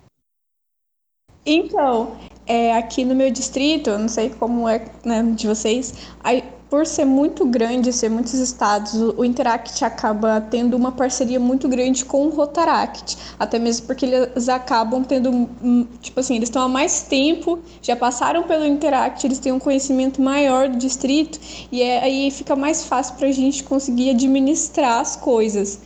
então, 1.47 2.15
é, 2.47 2.75
aqui 2.75 3.07
no 3.07 3.15
meu 3.15 3.31
distrito, 3.31 3.89
eu 3.89 3.99
não 3.99 4.09
sei 4.09 4.29
como 4.29 4.69
é 4.69 4.85
né, 5.03 5.23
de 5.35 5.47
vocês, 5.47 6.13
aí, 6.21 6.45
por 6.71 6.87
ser 6.87 7.05
muito 7.05 7.47
grande, 7.47 7.93
ser 7.93 8.11
muitos 8.11 8.35
estados, 8.35 8.95
o, 8.95 9.25
Interact 9.25 9.85
acaba 9.85 10.41
tendo 10.41 10.77
uma 10.77 10.93
parceria 10.93 11.41
muito 11.41 11.69
grande 11.69 12.05
com 12.05 12.27
o 12.27 12.31
Rotaract, 12.31 13.17
até 13.39 13.59
mesmo 13.59 13.87
porque 13.87 14.05
eles 14.05 14.49
acabam 14.49 15.03
tendo, 15.03 15.31
hum, 15.31 15.87
tipo 16.01 16.21
assim, 16.21 16.37
eles 16.37 16.49
estão 16.49 16.63
há 16.63 16.69
mais 16.69 17.03
tempo, 17.03 17.59
já 17.81 17.97
passaram 17.97 18.43
pelo 18.43 18.67
Interact, 18.67 19.27
eles 19.27 19.39
têm 19.39 19.53
um 19.53 19.59
conhecimento 19.59 20.21
maior 20.21 20.69
do 20.69 20.77
distrito 20.77 21.39
e 21.73 21.83
é, 21.83 22.03
aí 22.03 22.31
fica 22.31 22.55
mais 22.55 22.85
fácil 22.85 23.15
para 23.17 23.29
a 23.29 23.33
gente 23.33 23.65
conseguir 23.65 24.11
administrar 24.11 25.01
as 25.01 25.17
coisas. 25.17 25.81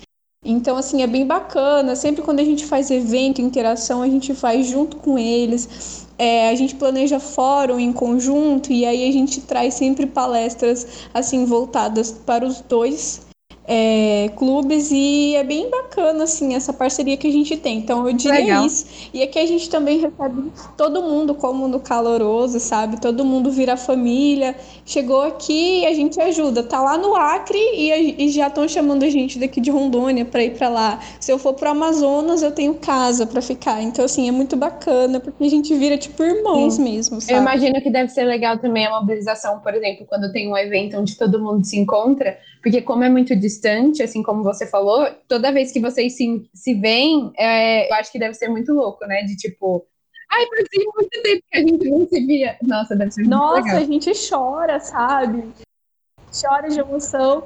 Então, 0.44 0.76
assim, 0.76 1.02
é 1.02 1.06
bem 1.06 1.24
bacana. 1.24 1.94
Sempre 1.94 2.22
quando 2.22 2.40
a 2.40 2.44
gente 2.44 2.66
faz 2.66 2.90
evento, 2.90 3.40
interação, 3.40 4.02
a 4.02 4.08
gente 4.08 4.34
faz 4.34 4.66
junto 4.66 4.96
com 4.96 5.16
eles. 5.16 6.01
É, 6.18 6.50
a 6.50 6.54
gente 6.54 6.74
planeja 6.74 7.18
fórum 7.18 7.80
em 7.80 7.92
conjunto 7.92 8.72
e 8.72 8.84
aí 8.84 9.08
a 9.08 9.12
gente 9.12 9.40
traz 9.40 9.74
sempre 9.74 10.06
palestras 10.06 11.08
assim 11.12 11.44
voltadas 11.44 12.12
para 12.12 12.44
os 12.44 12.60
dois 12.60 13.31
é, 13.64 14.28
clubes 14.36 14.90
e 14.90 15.36
é 15.36 15.44
bem 15.44 15.70
bacana 15.70 16.24
assim 16.24 16.54
essa 16.54 16.72
parceria 16.72 17.16
que 17.16 17.26
a 17.28 17.30
gente 17.30 17.56
tem. 17.56 17.78
Então 17.78 18.06
eu 18.08 18.12
diria 18.14 18.40
Legal. 18.40 18.66
isso. 18.66 18.86
E 19.14 19.22
aqui 19.22 19.38
a 19.38 19.46
gente 19.46 19.70
também 19.70 19.98
recebe 20.00 20.50
todo 20.76 21.02
mundo 21.02 21.34
como 21.34 21.68
no 21.68 21.78
caloroso, 21.78 22.58
sabe? 22.58 23.00
Todo 23.00 23.24
mundo 23.24 23.50
vira 23.50 23.76
família. 23.76 24.56
Chegou 24.84 25.22
aqui 25.22 25.80
e 25.80 25.86
a 25.86 25.94
gente 25.94 26.20
ajuda. 26.20 26.62
Tá 26.64 26.80
lá 26.82 26.98
no 26.98 27.14
Acre 27.14 27.58
e, 27.76 27.92
a- 27.92 27.98
e 27.98 28.28
já 28.30 28.48
estão 28.48 28.66
chamando 28.68 29.04
a 29.04 29.08
gente 29.10 29.38
daqui 29.38 29.60
de 29.60 29.70
Rondônia 29.70 30.24
para 30.24 30.42
ir 30.42 30.56
para 30.56 30.68
lá. 30.68 31.00
Se 31.20 31.30
eu 31.32 31.38
for 31.38 31.54
pro 31.54 31.68
Amazonas, 31.70 32.42
eu 32.42 32.50
tenho 32.50 32.74
casa 32.74 33.26
para 33.26 33.40
ficar. 33.40 33.80
Então 33.82 34.04
assim, 34.04 34.28
é 34.28 34.32
muito 34.32 34.56
bacana 34.56 35.20
porque 35.20 35.44
a 35.44 35.48
gente 35.48 35.72
vira 35.74 35.96
tipo 35.96 36.22
irmãos 36.22 36.78
mesmo, 36.78 37.20
sabe? 37.20 37.34
Eu 37.34 37.42
imagino 37.42 37.80
que 37.80 37.90
deve 37.90 38.08
ser 38.08 38.24
legal 38.24 38.58
também 38.58 38.86
a 38.86 38.90
mobilização, 39.00 39.60
por 39.60 39.72
exemplo, 39.74 40.04
quando 40.08 40.32
tem 40.32 40.48
um 40.50 40.56
evento 40.56 40.96
onde 40.98 41.16
todo 41.16 41.40
mundo 41.40 41.64
se 41.64 41.78
encontra, 41.78 42.36
porque 42.60 42.80
como 42.82 43.04
é 43.04 43.08
muito 43.08 43.34
distante, 43.52 44.02
assim 44.02 44.22
como 44.22 44.42
você 44.42 44.66
falou, 44.66 45.06
toda 45.28 45.52
vez 45.52 45.70
que 45.72 45.80
vocês 45.80 46.16
se, 46.16 46.48
se 46.54 46.74
veem, 46.74 47.32
é, 47.36 47.90
eu 47.90 47.94
acho 47.94 48.10
que 48.10 48.18
deve 48.18 48.34
ser 48.34 48.48
muito 48.48 48.72
louco, 48.72 49.06
né? 49.06 49.22
De 49.22 49.36
tipo, 49.36 49.86
ai, 50.30 50.46
fazia 50.46 50.90
muito 50.94 51.22
tempo 51.22 51.42
que 51.50 51.58
a 51.58 51.60
gente 51.60 51.90
não 51.90 52.08
se 52.08 52.26
via. 52.26 52.56
Nossa, 52.62 52.96
deve 52.96 53.10
ser 53.10 53.20
muito 53.20 53.30
Nossa, 53.30 53.62
legal. 53.62 53.76
a 53.76 53.84
gente 53.84 54.12
chora, 54.28 54.80
sabe? 54.80 55.52
Chora 56.32 56.68
de 56.68 56.80
emoção. 56.80 57.44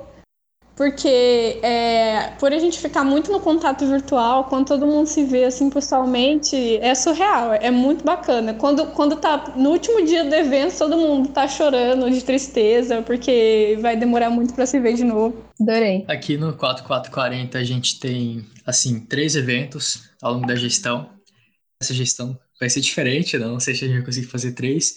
Porque 0.76 1.58
é, 1.62 2.32
por 2.38 2.52
a 2.52 2.58
gente 2.58 2.78
ficar 2.78 3.02
muito 3.02 3.32
no 3.32 3.40
contato 3.40 3.86
virtual, 3.86 4.44
quando 4.44 4.66
todo 4.66 4.86
mundo 4.86 5.06
se 5.06 5.24
vê 5.24 5.44
assim 5.44 5.70
pessoalmente, 5.70 6.76
é 6.76 6.94
surreal, 6.94 7.54
é 7.54 7.70
muito 7.70 8.04
bacana. 8.04 8.52
Quando, 8.52 8.86
quando 8.88 9.16
tá 9.16 9.54
no 9.56 9.70
último 9.70 10.04
dia 10.04 10.22
do 10.22 10.34
evento, 10.34 10.76
todo 10.76 10.98
mundo 10.98 11.30
tá 11.30 11.48
chorando 11.48 12.10
de 12.10 12.22
tristeza, 12.22 13.00
porque 13.00 13.78
vai 13.80 13.96
demorar 13.96 14.28
muito 14.28 14.52
para 14.52 14.66
se 14.66 14.78
ver 14.78 14.92
de 14.92 15.04
novo. 15.04 15.42
Adorei. 15.58 16.04
Aqui 16.06 16.36
no 16.36 16.52
4440 16.52 17.58
a 17.58 17.64
gente 17.64 17.98
tem, 17.98 18.44
assim, 18.66 19.00
três 19.00 19.34
eventos 19.34 20.10
ao 20.20 20.34
longo 20.34 20.46
da 20.46 20.54
gestão. 20.54 21.08
Essa 21.80 21.94
gestão 21.94 22.38
vai 22.60 22.68
ser 22.68 22.80
diferente, 22.80 23.38
não 23.38 23.58
sei 23.58 23.74
se 23.74 23.84
a 23.84 23.88
gente 23.88 23.96
vai 23.96 24.06
conseguir 24.06 24.26
fazer 24.26 24.52
três, 24.52 24.96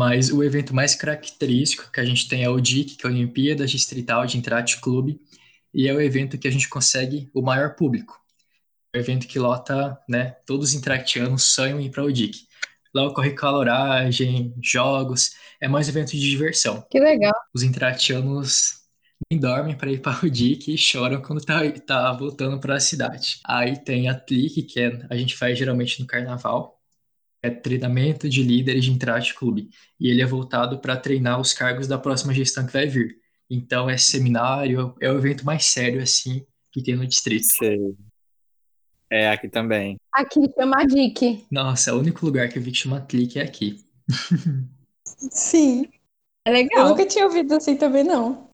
mas 0.00 0.30
o 0.30 0.42
evento 0.42 0.74
mais 0.74 0.94
característico 0.94 1.92
que 1.92 2.00
a 2.00 2.04
gente 2.06 2.26
tem 2.26 2.42
é 2.42 2.48
o 2.48 2.58
DIC, 2.58 2.96
que 2.96 3.06
é 3.06 3.10
a 3.10 3.12
Olimpíada 3.12 3.66
Distrital 3.66 4.24
de 4.24 4.38
Interact 4.38 4.80
Clube, 4.80 5.20
e 5.74 5.86
é 5.86 5.92
o 5.92 6.00
evento 6.00 6.38
que 6.38 6.48
a 6.48 6.50
gente 6.50 6.70
consegue 6.70 7.30
o 7.34 7.42
maior 7.42 7.76
público. 7.76 8.18
É 8.94 8.98
o 8.98 9.00
evento 9.02 9.28
que 9.28 9.38
lota, 9.38 10.00
né, 10.08 10.36
todos 10.46 10.70
os 10.70 10.74
interactianos 10.74 11.42
sonham 11.42 11.78
em 11.78 11.84
ir 11.84 11.90
para 11.90 12.02
o 12.02 12.10
DIC. 12.10 12.46
Lá 12.94 13.08
ocorre 13.08 13.34
caloragem, 13.34 14.54
jogos, 14.64 15.32
é 15.60 15.68
mais 15.68 15.86
um 15.86 15.90
evento 15.90 16.12
de 16.12 16.30
diversão 16.30 16.82
Que 16.90 16.98
legal. 16.98 17.34
os 17.54 17.62
interactianos 17.62 18.80
nem 19.30 19.38
dormem 19.38 19.76
para 19.76 19.92
ir 19.92 20.00
para 20.00 20.24
o 20.24 20.30
DIC 20.30 20.68
e 20.68 20.78
choram 20.78 21.20
quando 21.20 21.44
tá, 21.44 21.60
tá 21.86 22.10
voltando 22.14 22.58
para 22.58 22.76
a 22.76 22.80
cidade. 22.80 23.38
Aí 23.44 23.76
tem 23.76 24.08
a 24.08 24.14
TLIC, 24.14 24.62
que 24.62 24.80
é, 24.80 25.06
a 25.10 25.14
gente 25.14 25.36
faz 25.36 25.58
geralmente 25.58 26.00
no 26.00 26.06
carnaval, 26.06 26.79
é 27.42 27.50
treinamento 27.50 28.28
de 28.28 28.42
líderes 28.42 28.84
de 28.84 28.90
Interact 28.90 29.34
Clube. 29.34 29.70
E 29.98 30.08
ele 30.08 30.22
é 30.22 30.26
voltado 30.26 30.78
para 30.78 30.96
treinar 30.96 31.40
os 31.40 31.52
cargos 31.52 31.86
da 31.88 31.98
próxima 31.98 32.34
gestão 32.34 32.66
que 32.66 32.72
vai 32.72 32.86
vir. 32.86 33.16
Então 33.48 33.88
é 33.90 33.96
seminário, 33.96 34.94
é 35.00 35.10
o 35.10 35.18
evento 35.18 35.44
mais 35.44 35.64
sério 35.64 36.02
assim 36.02 36.44
que 36.70 36.82
tem 36.82 36.94
no 36.96 37.06
distrito. 37.06 37.46
Sei. 37.46 37.96
É, 39.10 39.28
aqui 39.30 39.48
também. 39.48 39.96
Aqui 40.12 40.40
chama 40.56 40.82
a 40.82 40.84
Dick. 40.84 41.44
Nossa, 41.50 41.94
o 41.94 41.98
único 41.98 42.24
lugar 42.24 42.48
que 42.48 42.58
eu 42.58 42.62
vi 42.62 42.70
que 42.70 42.78
chama 42.78 43.00
TLIC 43.00 43.38
é 43.40 43.42
aqui. 43.42 43.84
Sim. 45.32 45.88
É 46.46 46.50
Eu 46.50 46.54
legal. 46.54 46.88
nunca 46.88 47.04
tinha 47.04 47.24
ouvido 47.24 47.54
assim 47.54 47.76
também, 47.76 48.04
não. 48.04 48.49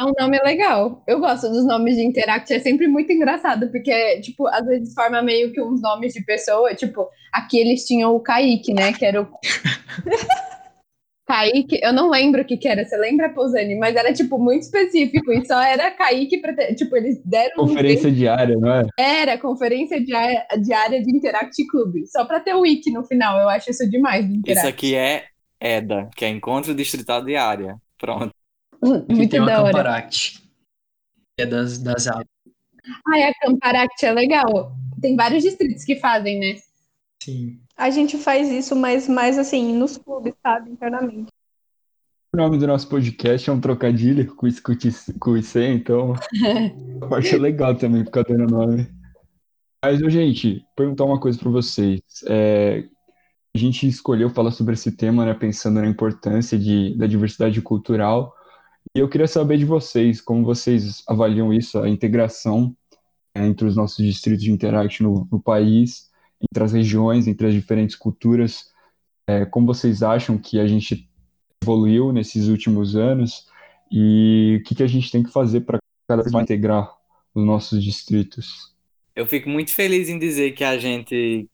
É 0.00 0.04
um 0.04 0.12
nome 0.18 0.38
legal. 0.42 1.02
Eu 1.06 1.20
gosto 1.20 1.50
dos 1.50 1.66
nomes 1.66 1.96
de 1.96 2.02
Interact, 2.02 2.50
é 2.54 2.58
sempre 2.58 2.88
muito 2.88 3.12
engraçado, 3.12 3.70
porque, 3.70 4.18
tipo, 4.22 4.46
às 4.46 4.64
vezes 4.64 4.94
forma 4.94 5.20
meio 5.20 5.52
que 5.52 5.60
uns 5.60 5.82
nomes 5.82 6.14
de 6.14 6.24
pessoa. 6.24 6.74
Tipo, 6.74 7.06
aqui 7.30 7.58
eles 7.58 7.84
tinham 7.84 8.16
o 8.16 8.20
Kaique, 8.20 8.72
né? 8.72 8.94
Que 8.94 9.04
era 9.04 9.20
o. 9.20 9.28
Kaique, 11.28 11.78
eu 11.82 11.92
não 11.92 12.08
lembro 12.08 12.40
o 12.40 12.44
que, 12.46 12.56
que 12.56 12.66
era, 12.66 12.82
você 12.82 12.96
lembra, 12.96 13.28
Posani? 13.28 13.76
Mas 13.76 13.94
era, 13.94 14.10
tipo, 14.12 14.38
muito 14.38 14.62
específico, 14.62 15.30
e 15.30 15.46
só 15.46 15.62
era 15.62 15.90
Kaique 15.90 16.38
pra 16.38 16.54
ter, 16.54 16.74
Tipo, 16.74 16.96
eles 16.96 17.22
deram. 17.22 17.62
um 17.62 17.68
Conferência 17.68 18.10
diária, 18.10 18.56
não 18.56 18.72
é? 18.72 18.86
Era 18.98 19.36
conferência 19.36 20.02
diária, 20.02 20.46
diária 20.62 21.02
de 21.02 21.14
Interact 21.14 21.62
Clube, 21.66 22.06
só 22.06 22.24
pra 22.24 22.40
ter 22.40 22.54
o 22.54 22.62
wiki 22.62 22.90
no 22.90 23.04
final. 23.04 23.38
Eu 23.38 23.50
acho 23.50 23.70
isso 23.70 23.88
demais. 23.88 24.26
Isso 24.46 24.66
aqui 24.66 24.96
é 24.96 25.26
EDA, 25.60 26.08
que 26.16 26.24
é 26.24 26.28
Encontro 26.30 26.74
Distrital 26.74 27.22
de 27.22 27.36
Área. 27.36 27.76
Pronto. 27.98 28.39
Muito 28.82 29.30
tem 29.30 29.44
da 29.44 29.62
hora. 29.62 30.02
Que 30.08 31.42
é 31.42 31.46
das, 31.46 31.78
das 31.78 32.06
áreas. 32.06 32.26
Ai, 33.06 33.24
a 33.24 33.34
Camparact 33.34 34.04
é 34.04 34.12
legal. 34.12 34.72
Tem 35.00 35.16
vários 35.16 35.42
distritos 35.42 35.84
que 35.84 35.96
fazem, 35.96 36.38
né? 36.38 36.56
Sim. 37.22 37.60
A 37.76 37.90
gente 37.90 38.16
faz 38.16 38.50
isso, 38.50 38.74
mas 38.74 39.08
mais 39.08 39.38
assim, 39.38 39.74
nos 39.76 39.96
clubes, 39.96 40.34
sabe? 40.42 40.70
Internamente. 40.70 41.30
O 42.32 42.36
nome 42.36 42.58
do 42.58 42.66
nosso 42.66 42.88
podcast 42.88 43.50
é 43.50 43.52
um 43.52 43.60
trocadilho 43.60 44.34
com 44.36 44.46
isso 44.46 44.62
com 45.18 45.36
IC, 45.36 45.58
então 45.58 46.14
a 47.02 47.06
parte 47.08 47.34
é 47.34 47.38
legal 47.38 47.74
também 47.74 48.04
ficar 48.04 48.22
dando 48.22 48.46
nome. 48.46 48.86
Mas, 49.84 49.98
gente, 50.12 50.64
perguntar 50.76 51.04
uma 51.04 51.18
coisa 51.18 51.38
para 51.38 51.50
vocês. 51.50 52.00
É, 52.28 52.84
a 53.54 53.58
gente 53.58 53.88
escolheu 53.88 54.30
falar 54.30 54.52
sobre 54.52 54.74
esse 54.74 54.92
tema, 54.92 55.24
né, 55.24 55.34
pensando 55.34 55.80
na 55.80 55.88
importância 55.88 56.58
de, 56.58 56.96
da 56.96 57.06
diversidade 57.06 57.60
cultural. 57.60 58.32
E 58.94 58.98
eu 58.98 59.08
queria 59.08 59.26
saber 59.26 59.58
de 59.58 59.64
vocês, 59.64 60.20
como 60.20 60.44
vocês 60.44 61.02
avaliam 61.06 61.52
isso, 61.52 61.78
a 61.78 61.88
integração 61.88 62.76
é, 63.34 63.46
entre 63.46 63.66
os 63.66 63.76
nossos 63.76 64.04
distritos 64.04 64.42
de 64.42 64.50
Interact 64.50 65.02
no, 65.02 65.28
no 65.30 65.40
país, 65.40 66.10
entre 66.42 66.64
as 66.64 66.72
regiões, 66.72 67.28
entre 67.28 67.46
as 67.46 67.54
diferentes 67.54 67.94
culturas. 67.94 68.70
É, 69.28 69.44
como 69.44 69.66
vocês 69.66 70.02
acham 70.02 70.36
que 70.36 70.58
a 70.58 70.66
gente 70.66 71.08
evoluiu 71.62 72.12
nesses 72.12 72.48
últimos 72.48 72.96
anos 72.96 73.46
e 73.90 74.58
o 74.60 74.64
que, 74.64 74.74
que 74.74 74.82
a 74.82 74.86
gente 74.86 75.10
tem 75.10 75.22
que 75.22 75.30
fazer 75.30 75.60
para 75.60 75.78
cada 76.08 76.22
vez 76.22 76.32
mais 76.32 76.44
integrar 76.44 76.92
os 77.34 77.44
nossos 77.44 77.82
distritos? 77.84 78.74
Eu 79.14 79.26
fico 79.26 79.48
muito 79.48 79.72
feliz 79.72 80.08
em 80.08 80.18
dizer 80.18 80.52
que 80.52 80.64
a 80.64 80.78
gente 80.78 81.48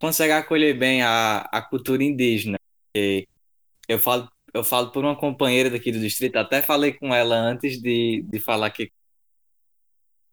consegue 0.00 0.32
acolher 0.32 0.76
bem 0.76 1.02
a, 1.02 1.48
a 1.52 1.62
cultura 1.62 2.02
indígena. 2.02 2.58
E 2.96 3.26
eu 3.88 3.98
falo, 3.98 4.28
eu 4.52 4.64
falo 4.64 4.90
por 4.92 5.04
uma 5.04 5.16
companheira 5.16 5.70
daqui 5.70 5.92
do 5.92 6.00
distrito, 6.00 6.36
até 6.36 6.62
falei 6.62 6.92
com 6.92 7.14
ela 7.14 7.36
antes 7.36 7.80
de, 7.80 8.22
de 8.28 8.40
falar 8.40 8.70
que, 8.70 8.92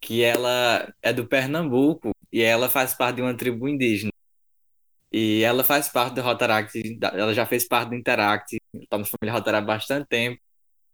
que 0.01 0.23
ela 0.23 0.93
é 1.01 1.13
do 1.13 1.27
Pernambuco 1.27 2.11
e 2.31 2.41
ela 2.41 2.69
faz 2.69 2.93
parte 2.93 3.17
de 3.17 3.21
uma 3.21 3.35
tribo 3.35 3.67
indígena. 3.67 4.11
E 5.11 5.41
ela 5.43 5.63
faz 5.63 5.89
parte 5.89 6.15
do 6.15 6.21
Rotaract, 6.21 6.79
ela 7.01 7.33
já 7.33 7.45
fez 7.45 7.67
parte 7.67 7.89
do 7.89 7.95
Interact, 7.95 8.57
está 8.75 8.97
na 8.97 9.05
família 9.05 9.33
Rotaract 9.33 9.63
há 9.63 9.67
bastante 9.75 10.07
tempo. 10.07 10.39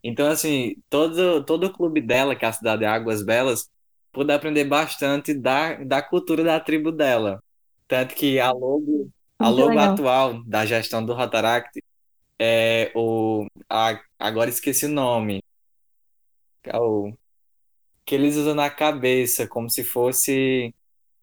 Então, 0.04 0.28
assim, 0.30 0.76
todo, 0.90 1.44
todo 1.46 1.66
o 1.68 1.74
clube 1.74 2.02
dela, 2.02 2.36
que 2.36 2.46
é 2.46 2.48
a 2.48 2.54
cidade 2.54 2.80
de 2.80 2.86
Águas 2.86 3.24
Belas, 3.26 3.70
pude 4.14 4.32
aprender 4.32 4.66
bastante 4.66 5.34
da, 5.34 5.76
da 5.84 6.02
cultura 6.02 6.44
da 6.44 6.60
tribo 6.60 6.92
dela. 6.92 7.44
Tanto 7.88 8.16
que 8.16 8.40
a 8.40 8.52
logo, 8.52 9.12
a 9.40 9.52
Muito 9.52 9.60
logo 9.60 9.70
legal. 9.70 9.94
atual 9.94 10.44
da 10.46 10.66
gestão 10.66 11.06
do 11.06 11.14
Rotaract 11.14 11.82
é 12.40 12.92
o. 12.96 13.48
A, 13.70 14.00
agora 14.20 14.50
esqueci 14.50 14.86
o 14.86 14.90
nome. 14.90 15.44
É 16.64 16.78
o 16.78 17.14
que 18.06 18.16
eles 18.16 18.36
usam 18.38 18.56
na 18.56 18.70
cabeça, 18.70 19.48
como 19.48 19.70
se 19.70 19.84
fosse 19.84 20.74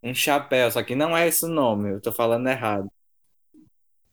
um 0.02 0.14
chapéu, 0.14 0.71
só 0.71 0.83
que 0.83 0.95
não 0.97 1.16
é 1.16 1.28
esse 1.28 1.45
o 1.47 1.49
nome, 1.49 1.90
eu 1.92 2.00
tô 2.02 2.12
falando 2.12 2.49
errado. 2.49 2.90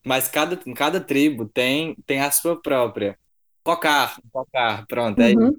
Mas 0.05 0.27
cada, 0.27 0.57
cada 0.75 0.99
tribo 1.01 1.47
tem, 1.47 1.95
tem 2.05 2.21
a 2.21 2.31
sua 2.31 2.59
própria. 2.61 3.17
Cocar, 3.63 4.17
cocar, 4.31 4.85
pronto, 4.87 5.19
é 5.21 5.33
Uhum. 5.33 5.57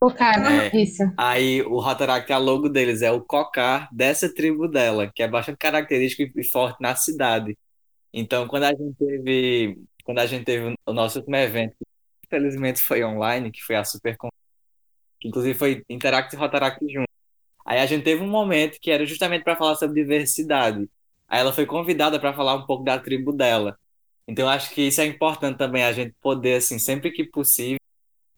Focar, 0.00 0.34
É. 0.50 0.76
isso. 0.76 1.02
Aí 1.16 1.62
o 1.62 1.80
Rotaract, 1.80 2.32
a 2.32 2.38
logo 2.38 2.68
deles 2.68 3.02
é 3.02 3.10
o 3.10 3.22
cocar 3.22 3.88
dessa 3.92 4.32
tribo 4.32 4.68
dela, 4.68 5.10
que 5.14 5.22
é 5.22 5.28
bastante 5.28 5.58
característico 5.58 6.22
e 6.38 6.42
e 6.42 6.44
forte 6.44 6.80
na 6.80 6.94
cidade. 6.96 7.56
Então, 8.12 8.48
quando 8.48 8.64
a 8.64 8.70
gente 8.70 8.94
teve, 8.98 9.78
quando 10.04 10.18
a 10.20 10.26
gente 10.26 10.44
teve 10.44 10.74
o 10.86 10.92
nosso 10.92 11.18
último 11.18 11.36
evento, 11.36 11.74
que 11.78 11.86
infelizmente 12.26 12.80
foi 12.80 13.02
online, 13.02 13.50
que 13.50 13.62
foi 13.62 13.76
a 13.76 13.84
Supercon, 13.84 14.30
que 15.18 15.28
inclusive 15.28 15.58
foi 15.58 15.82
Interact 15.88 16.34
e 16.34 16.38
Rotaract 16.38 16.86
junto. 16.86 17.08
Aí 17.64 17.80
a 17.80 17.86
gente 17.86 18.04
teve 18.04 18.22
um 18.22 18.28
momento 18.28 18.78
que 18.80 18.90
era 18.90 19.06
justamente 19.06 19.42
para 19.42 19.56
falar 19.56 19.74
sobre 19.76 20.02
diversidade. 20.02 20.88
Aí 21.26 21.40
ela 21.40 21.52
foi 21.52 21.64
convidada 21.64 22.20
para 22.20 22.34
falar 22.34 22.54
um 22.54 22.66
pouco 22.66 22.84
da 22.84 22.98
tribo 22.98 23.32
dela. 23.32 23.78
Então, 24.28 24.48
acho 24.48 24.70
que 24.74 24.82
isso 24.82 25.00
é 25.00 25.06
importante 25.06 25.58
também, 25.58 25.84
a 25.84 25.92
gente 25.92 26.14
poder, 26.20 26.56
assim, 26.56 26.78
sempre 26.78 27.10
que 27.10 27.24
possível, 27.24 27.78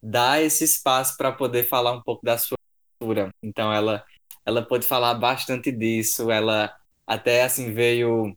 dar 0.03 0.43
esse 0.43 0.65
espaço 0.65 1.17
para 1.17 1.33
poder 1.33 1.65
falar 1.65 1.93
um 1.93 2.03
pouco 2.03 2.25
da 2.25 2.39
sua 2.39 2.57
cultura. 2.99 3.31
Então, 3.43 3.73
ela, 3.73 4.05
ela 4.45 4.63
pôde 4.63 4.87
falar 4.87 5.15
bastante 5.15 5.71
disso, 5.73 6.31
ela 6.31 6.75
até, 7.07 7.43
assim, 7.45 7.73
veio 7.73 8.37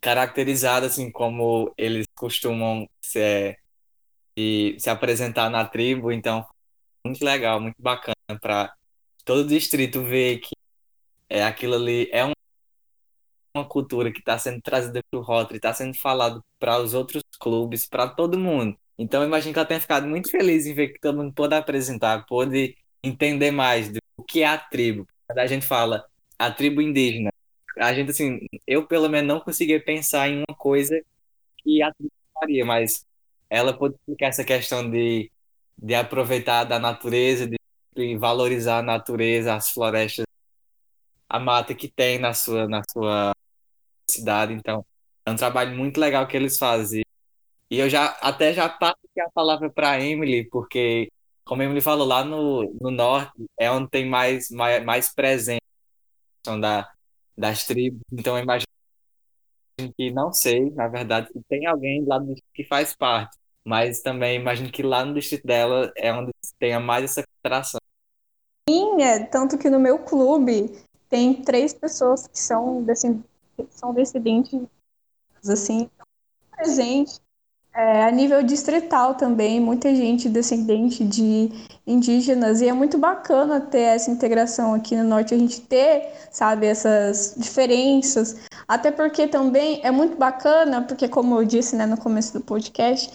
caracterizada, 0.00 0.86
assim, 0.86 1.10
como 1.10 1.72
eles 1.76 2.06
costumam 2.14 2.88
se, 3.00 3.56
se, 4.38 4.76
se 4.78 4.90
apresentar 4.90 5.50
na 5.50 5.64
tribo. 5.64 6.12
Então, 6.12 6.46
muito 7.04 7.24
legal, 7.24 7.60
muito 7.60 7.80
bacana 7.80 8.14
para 8.40 8.74
todo 9.24 9.40
o 9.40 9.46
distrito 9.46 10.02
ver 10.04 10.38
que 10.38 10.54
é, 11.28 11.44
aquilo 11.44 11.74
ali 11.74 12.08
é 12.12 12.24
um 12.24 12.32
uma 13.56 13.64
cultura 13.64 14.12
que 14.12 14.18
está 14.18 14.38
sendo 14.38 14.60
trazida 14.60 15.00
para 15.10 15.18
o 15.18 15.22
Rotary, 15.22 15.56
está 15.56 15.72
sendo 15.72 15.96
falado 15.96 16.44
para 16.58 16.78
os 16.78 16.94
outros 16.94 17.22
clubes, 17.40 17.86
para 17.86 18.08
todo 18.08 18.38
mundo. 18.38 18.76
Então, 18.98 19.22
eu 19.22 19.28
imagino 19.28 19.52
que 19.52 19.58
ela 19.58 19.66
tenha 19.66 19.80
ficado 19.80 20.06
muito 20.06 20.30
feliz 20.30 20.66
em 20.66 20.74
ver 20.74 20.88
que 20.88 21.00
todo 21.00 21.18
mundo 21.18 21.32
pôde 21.32 21.54
apresentar, 21.54 22.24
pôde 22.26 22.76
entender 23.02 23.50
mais 23.50 23.90
do 23.90 24.00
que 24.26 24.42
é 24.42 24.46
a 24.46 24.58
tribo. 24.58 25.06
Quando 25.26 25.38
a 25.38 25.46
gente 25.46 25.66
fala 25.66 26.04
a 26.38 26.50
tribo 26.50 26.80
indígena, 26.80 27.30
a 27.78 27.92
gente, 27.94 28.10
assim, 28.10 28.40
eu 28.66 28.86
pelo 28.86 29.08
menos 29.08 29.28
não 29.28 29.40
conseguia 29.40 29.82
pensar 29.82 30.28
em 30.28 30.38
uma 30.48 30.56
coisa 30.56 31.00
que 31.58 31.82
a 31.82 31.92
faria, 32.34 32.64
mas 32.64 33.04
ela 33.50 33.76
pôde 33.76 33.94
explicar 33.96 34.28
essa 34.28 34.44
questão 34.44 34.88
de, 34.90 35.30
de 35.78 35.94
aproveitar 35.94 36.64
da 36.64 36.78
natureza, 36.78 37.48
de 37.48 38.16
valorizar 38.16 38.78
a 38.78 38.82
natureza, 38.82 39.54
as 39.54 39.70
florestas, 39.70 40.26
a 41.28 41.38
mata 41.38 41.74
que 41.74 41.88
tem 41.88 42.18
na 42.18 42.34
sua, 42.34 42.68
na 42.68 42.82
sua 42.90 43.32
cidade. 44.10 44.52
Então, 44.52 44.84
é 45.24 45.30
um 45.30 45.36
trabalho 45.36 45.76
muito 45.76 45.98
legal 46.00 46.26
que 46.26 46.36
eles 46.36 46.58
fazem. 46.58 47.02
E 47.70 47.78
eu 47.78 47.90
já 47.90 48.06
até 48.20 48.52
já 48.52 48.68
passo 48.68 48.96
a 49.18 49.30
palavra 49.30 49.70
para 49.70 50.00
Emily, 50.00 50.48
porque, 50.50 51.10
como 51.44 51.62
a 51.62 51.64
Emily 51.64 51.80
falou, 51.80 52.06
lá 52.06 52.24
no, 52.24 52.72
no 52.80 52.90
norte 52.90 53.32
é 53.58 53.70
onde 53.70 53.90
tem 53.90 54.06
mais, 54.08 54.50
mais, 54.50 54.84
mais 54.84 55.12
presença 55.14 55.60
da, 56.60 56.88
das 57.36 57.64
tribos. 57.66 58.00
Então, 58.12 58.36
eu 58.36 58.42
imagino 58.42 58.66
que, 59.96 60.10
não 60.10 60.32
sei, 60.32 60.70
na 60.70 60.88
verdade, 60.88 61.28
se 61.32 61.40
tem 61.48 61.66
alguém 61.66 62.04
lá 62.04 62.18
no 62.18 62.34
que 62.54 62.64
faz 62.64 62.94
parte, 62.94 63.36
mas 63.64 64.00
também 64.00 64.40
imagino 64.40 64.70
que 64.70 64.82
lá 64.82 65.04
no 65.04 65.14
distrito 65.14 65.46
dela 65.46 65.92
é 65.96 66.12
onde 66.12 66.32
tenha 66.58 66.80
mais 66.80 67.04
essa 67.04 67.22
concentração. 67.22 67.80
Sim, 68.68 69.02
é, 69.02 69.24
tanto 69.26 69.58
que 69.58 69.68
no 69.68 69.78
meu 69.78 69.98
clube 69.98 70.72
tem 71.08 71.42
três 71.42 71.72
pessoas 71.74 72.26
que 72.26 72.38
são 72.38 72.84
são 73.70 73.94
descendentes, 73.94 74.60
assim, 75.48 75.90
presente. 76.50 77.20
É, 77.76 78.04
a 78.04 78.10
nível 78.10 78.42
distrital 78.42 79.16
também, 79.16 79.60
muita 79.60 79.94
gente 79.94 80.30
descendente 80.30 81.04
de 81.04 81.52
indígenas, 81.86 82.62
e 82.62 82.68
é 82.68 82.72
muito 82.72 82.96
bacana 82.96 83.60
ter 83.60 83.80
essa 83.80 84.10
integração 84.10 84.72
aqui 84.72 84.96
no 84.96 85.04
Norte, 85.04 85.34
a 85.34 85.38
gente 85.38 85.60
ter, 85.60 86.10
sabe, 86.30 86.64
essas 86.64 87.34
diferenças, 87.36 88.36
até 88.66 88.90
porque 88.90 89.28
também 89.28 89.80
é 89.82 89.90
muito 89.90 90.16
bacana, 90.16 90.80
porque 90.80 91.06
como 91.06 91.38
eu 91.38 91.44
disse 91.44 91.76
né, 91.76 91.84
no 91.84 91.98
começo 91.98 92.32
do 92.32 92.40
podcast, 92.40 93.12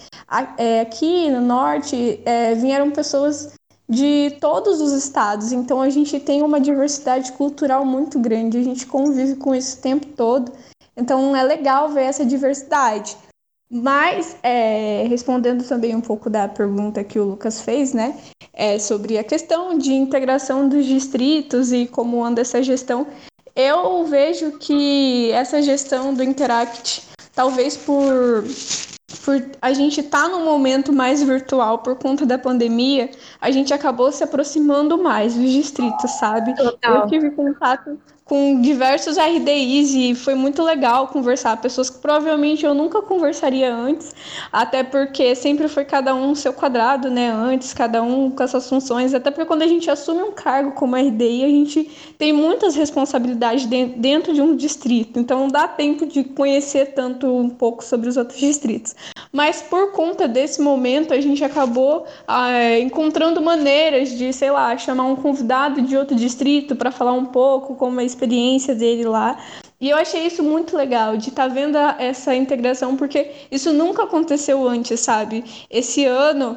é, 0.59 0.81
aqui 0.81 1.31
no 1.31 1.41
Norte 1.41 2.21
é, 2.23 2.53
vieram 2.53 2.91
pessoas 2.91 3.53
de 3.89 4.37
todos 4.39 4.79
os 4.79 4.91
estados. 4.91 5.51
Então 5.51 5.81
a 5.81 5.89
gente 5.89 6.19
tem 6.19 6.43
uma 6.43 6.61
diversidade 6.61 7.31
cultural 7.31 7.83
muito 7.83 8.19
grande, 8.19 8.59
a 8.59 8.63
gente 8.63 8.85
convive 8.85 9.37
com 9.37 9.55
isso 9.55 9.79
o 9.79 9.81
tempo 9.81 10.05
todo. 10.15 10.51
Então 10.95 11.35
é 11.35 11.41
legal 11.41 11.89
ver 11.89 12.03
essa 12.03 12.23
diversidade. 12.23 13.17
Mas, 13.71 14.35
é, 14.43 15.05
respondendo 15.07 15.63
também 15.63 15.95
um 15.95 16.01
pouco 16.01 16.29
da 16.29 16.45
pergunta 16.45 17.05
que 17.05 17.17
o 17.17 17.23
Lucas 17.23 17.61
fez, 17.61 17.93
né, 17.93 18.19
é, 18.51 18.77
sobre 18.77 19.17
a 19.17 19.23
questão 19.23 19.77
de 19.77 19.93
integração 19.93 20.67
dos 20.67 20.85
distritos 20.85 21.71
e 21.71 21.87
como 21.87 22.21
anda 22.21 22.41
essa 22.41 22.61
gestão, 22.61 23.07
eu 23.55 24.03
vejo 24.05 24.57
que 24.59 25.31
essa 25.31 25.61
gestão 25.61 26.13
do 26.13 26.21
Interact, 26.21 27.03
talvez 27.33 27.77
por 27.77 28.43
por 29.25 29.43
a 29.61 29.73
gente 29.73 29.99
estar 29.99 30.23
tá 30.23 30.29
num 30.29 30.43
momento 30.45 30.91
mais 30.91 31.21
virtual 31.21 31.79
por 31.79 31.95
conta 31.95 32.25
da 32.25 32.37
pandemia, 32.37 33.11
a 33.39 33.51
gente 33.51 33.73
acabou 33.73 34.11
se 34.11 34.23
aproximando 34.23 34.97
mais 34.97 35.35
dos 35.35 35.51
distritos, 35.51 36.11
sabe? 36.11 36.55
Total. 36.55 37.01
Eu 37.01 37.07
tive 37.07 37.31
contato 37.31 37.99
com 38.31 38.61
diversos 38.61 39.17
RDIs 39.17 39.93
e 39.93 40.15
foi 40.15 40.35
muito 40.35 40.63
legal 40.63 41.09
conversar. 41.09 41.57
Pessoas 41.57 41.89
que 41.89 41.97
provavelmente 41.97 42.65
eu 42.65 42.73
nunca 42.73 43.01
conversaria 43.01 43.75
antes, 43.75 44.15
até 44.49 44.83
porque 44.83 45.35
sempre 45.35 45.67
foi 45.67 45.83
cada 45.83 46.15
um 46.15 46.33
seu 46.33 46.53
quadrado, 46.53 47.11
né? 47.11 47.29
Antes, 47.29 47.73
cada 47.73 48.01
um 48.01 48.31
com 48.31 48.41
as 48.41 48.51
suas 48.51 48.69
funções. 48.69 49.13
Até 49.13 49.31
porque 49.31 49.45
quando 49.45 49.63
a 49.63 49.67
gente 49.67 49.91
assume 49.91 50.23
um 50.23 50.31
cargo 50.31 50.71
como 50.71 50.95
RDI, 50.95 51.43
a 51.43 51.49
gente 51.49 51.91
tem 52.17 52.31
muitas 52.31 52.73
responsabilidades 52.73 53.65
dentro 53.65 54.33
de 54.33 54.41
um 54.41 54.55
distrito. 54.55 55.19
Então 55.19 55.41
não 55.41 55.47
dá 55.49 55.67
tempo 55.67 56.05
de 56.05 56.23
conhecer 56.23 56.93
tanto 56.93 57.27
um 57.27 57.49
pouco 57.49 57.83
sobre 57.83 58.07
os 58.07 58.15
outros 58.15 58.39
distritos. 58.39 58.95
Mas 59.29 59.61
por 59.61 59.91
conta 59.91 60.25
desse 60.25 60.61
momento, 60.61 61.13
a 61.13 61.19
gente 61.19 61.43
acabou 61.43 62.05
ah, 62.25 62.79
encontrando 62.79 63.41
maneiras 63.41 64.17
de, 64.17 64.31
sei 64.31 64.51
lá, 64.51 64.77
chamar 64.77 65.03
um 65.03 65.17
convidado 65.17 65.81
de 65.81 65.97
outro 65.97 66.15
distrito 66.15 66.77
para 66.77 66.91
falar 66.91 67.11
um 67.11 67.25
pouco 67.25 67.75
como 67.75 67.99
é 67.99 68.05
experiência 68.21 68.75
dele 68.75 69.05
lá. 69.05 69.37
E 69.79 69.89
eu 69.89 69.97
achei 69.97 70.27
isso 70.27 70.43
muito 70.43 70.77
legal, 70.77 71.17
de 71.17 71.29
estar 71.29 71.47
tá 71.47 71.53
vendo 71.53 71.75
essa 71.75 72.35
integração, 72.35 72.95
porque 72.95 73.31
isso 73.51 73.73
nunca 73.73 74.03
aconteceu 74.03 74.67
antes, 74.67 74.99
sabe? 74.99 75.43
Esse 75.69 76.05
ano 76.05 76.55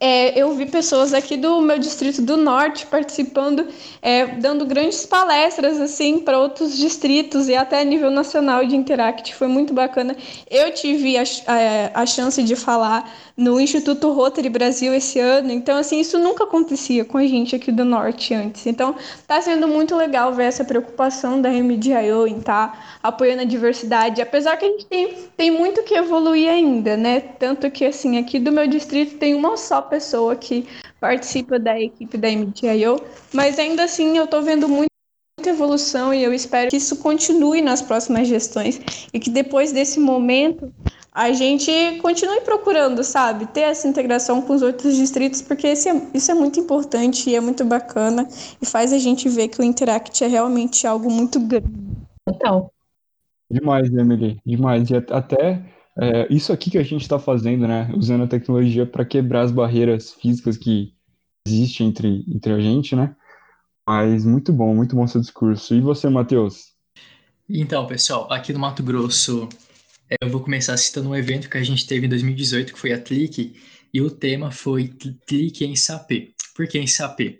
é, 0.00 0.38
eu 0.38 0.54
vi 0.54 0.66
pessoas 0.66 1.14
aqui 1.14 1.36
do 1.36 1.60
meu 1.60 1.78
distrito 1.78 2.20
do 2.20 2.36
norte 2.36 2.86
participando, 2.86 3.66
é, 4.02 4.26
dando 4.26 4.66
grandes 4.66 5.06
palestras 5.06 5.80
assim 5.80 6.18
para 6.18 6.38
outros 6.38 6.76
distritos 6.76 7.48
e 7.48 7.54
até 7.54 7.80
a 7.80 7.84
nível 7.84 8.10
nacional 8.10 8.64
de 8.66 8.76
Interact. 8.76 9.34
Foi 9.34 9.46
muito 9.46 9.72
bacana. 9.72 10.16
Eu 10.50 10.72
tive 10.72 11.16
a, 11.16 11.22
a, 11.22 12.02
a 12.02 12.06
chance 12.06 12.42
de 12.42 12.56
falar 12.56 13.10
no 13.36 13.58
Instituto 13.58 14.12
Rotary 14.12 14.48
Brasil 14.48 14.94
esse 14.94 15.18
ano. 15.18 15.50
Então, 15.50 15.76
assim, 15.76 15.98
isso 15.98 16.18
nunca 16.18 16.44
acontecia 16.44 17.04
com 17.04 17.18
a 17.18 17.26
gente 17.26 17.56
aqui 17.56 17.72
do 17.72 17.84
Norte 17.84 18.32
antes. 18.32 18.66
Então, 18.66 18.94
tá 19.26 19.40
sendo 19.40 19.66
muito 19.66 19.96
legal 19.96 20.32
ver 20.32 20.44
essa 20.44 20.64
preocupação 20.64 21.40
da 21.40 21.50
MDIO 21.50 22.26
em 22.26 22.38
estar 22.38 22.68
tá 22.68 22.98
apoiando 23.02 23.42
a 23.42 23.44
diversidade, 23.44 24.22
apesar 24.22 24.56
que 24.56 24.64
a 24.64 24.68
gente 24.68 24.86
tem, 24.86 25.14
tem 25.36 25.50
muito 25.50 25.82
que 25.82 25.94
evoluir 25.94 26.48
ainda, 26.48 26.96
né? 26.96 27.20
Tanto 27.20 27.70
que, 27.70 27.84
assim, 27.84 28.18
aqui 28.18 28.38
do 28.38 28.52
meu 28.52 28.66
distrito 28.66 29.18
tem 29.18 29.34
uma 29.34 29.56
só 29.56 29.82
pessoa 29.84 30.34
que 30.34 30.66
participa 31.00 31.58
da 31.58 31.80
equipe 31.80 32.16
da 32.16 32.28
MDIO, 32.28 33.00
mas 33.32 33.58
ainda 33.58 33.84
assim 33.84 34.16
eu 34.16 34.26
tô 34.26 34.42
vendo 34.42 34.68
muito 34.68 34.88
muita 35.38 35.50
evolução 35.50 36.14
e 36.14 36.22
eu 36.22 36.32
espero 36.32 36.70
que 36.70 36.76
isso 36.76 36.96
continue 36.98 37.60
nas 37.60 37.82
próximas 37.82 38.28
gestões 38.28 38.80
e 39.12 39.18
que 39.18 39.28
depois 39.28 39.72
desse 39.72 39.98
momento 40.00 40.72
a 41.12 41.32
gente 41.32 41.70
continue 42.00 42.40
procurando, 42.40 43.04
sabe, 43.04 43.46
ter 43.46 43.60
essa 43.60 43.86
integração 43.86 44.42
com 44.42 44.54
os 44.54 44.62
outros 44.62 44.96
distritos, 44.96 45.42
porque 45.42 45.68
esse 45.68 45.88
é, 45.88 46.02
isso 46.12 46.30
é 46.30 46.34
muito 46.34 46.58
importante 46.58 47.30
e 47.30 47.36
é 47.36 47.40
muito 47.40 47.64
bacana 47.64 48.26
e 48.60 48.66
faz 48.66 48.92
a 48.92 48.98
gente 48.98 49.28
ver 49.28 49.48
que 49.48 49.60
o 49.60 49.64
Interact 49.64 50.24
é 50.24 50.26
realmente 50.26 50.86
algo 50.86 51.10
muito 51.10 51.38
grande. 51.38 51.68
Total. 52.26 52.72
Demais, 53.48 53.92
Emily, 53.92 54.40
demais. 54.44 54.90
E 54.90 54.96
até 54.96 55.62
é, 55.98 56.26
isso 56.32 56.52
aqui 56.52 56.70
que 56.70 56.78
a 56.78 56.82
gente 56.82 57.02
está 57.02 57.18
fazendo, 57.18 57.66
né, 57.68 57.90
usando 57.96 58.24
a 58.24 58.28
tecnologia 58.28 58.84
para 58.84 59.04
quebrar 59.04 59.42
as 59.42 59.52
barreiras 59.52 60.12
físicas 60.12 60.56
que 60.56 60.92
existem 61.46 61.88
entre, 61.88 62.24
entre 62.28 62.52
a 62.52 62.60
gente, 62.60 62.96
né? 62.96 63.14
Mas 63.86 64.24
muito 64.24 64.52
bom, 64.52 64.74
muito 64.74 64.96
bom 64.96 65.06
seu 65.06 65.20
discurso. 65.20 65.74
E 65.74 65.80
você, 65.80 66.08
Matheus? 66.08 66.72
Então, 67.48 67.86
pessoal, 67.86 68.32
aqui 68.32 68.52
no 68.52 68.58
Mato 68.58 68.82
Grosso 68.82 69.48
é, 70.10 70.16
eu 70.20 70.30
vou 70.30 70.40
começar 70.40 70.76
citando 70.76 71.10
um 71.10 71.16
evento 71.16 71.48
que 71.48 71.58
a 71.58 71.62
gente 71.62 71.86
teve 71.86 72.06
em 72.06 72.08
2018, 72.08 72.72
que 72.72 72.78
foi 72.78 72.92
a 72.92 73.00
Clique, 73.00 73.54
e 73.92 74.00
o 74.00 74.10
tema 74.10 74.50
foi 74.50 74.88
Clique 75.26 75.64
em 75.64 75.76
Sapê. 75.76 76.32
Por 76.54 76.66
que 76.66 76.78
em 76.78 76.86
Sapê? 76.86 77.38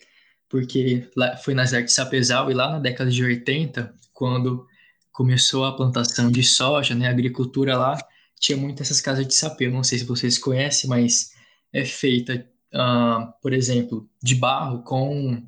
Porque 0.48 1.08
lá, 1.16 1.36
foi 1.36 1.54
nas 1.54 1.72
artes 1.72 1.94
Sapezal, 1.94 2.50
e 2.50 2.54
lá 2.54 2.70
na 2.72 2.78
década 2.78 3.10
de 3.10 3.24
80, 3.24 3.94
quando 4.12 4.66
começou 5.12 5.64
a 5.64 5.76
plantação 5.76 6.30
de 6.30 6.42
soja, 6.42 6.94
né, 6.94 7.06
a 7.06 7.10
agricultura 7.10 7.76
lá, 7.76 7.96
tinha 8.44 8.58
muitas 8.58 8.88
essas 8.88 9.00
casas 9.00 9.26
de 9.26 9.34
sapê. 9.34 9.66
Eu 9.66 9.72
não 9.72 9.82
sei 9.82 9.98
se 9.98 10.04
vocês 10.04 10.38
conhecem, 10.38 10.88
mas 10.88 11.32
é 11.72 11.84
feita, 11.84 12.46
uh, 12.74 13.32
por 13.40 13.54
exemplo, 13.54 14.08
de 14.22 14.34
barro 14.34 14.82
com 14.82 15.42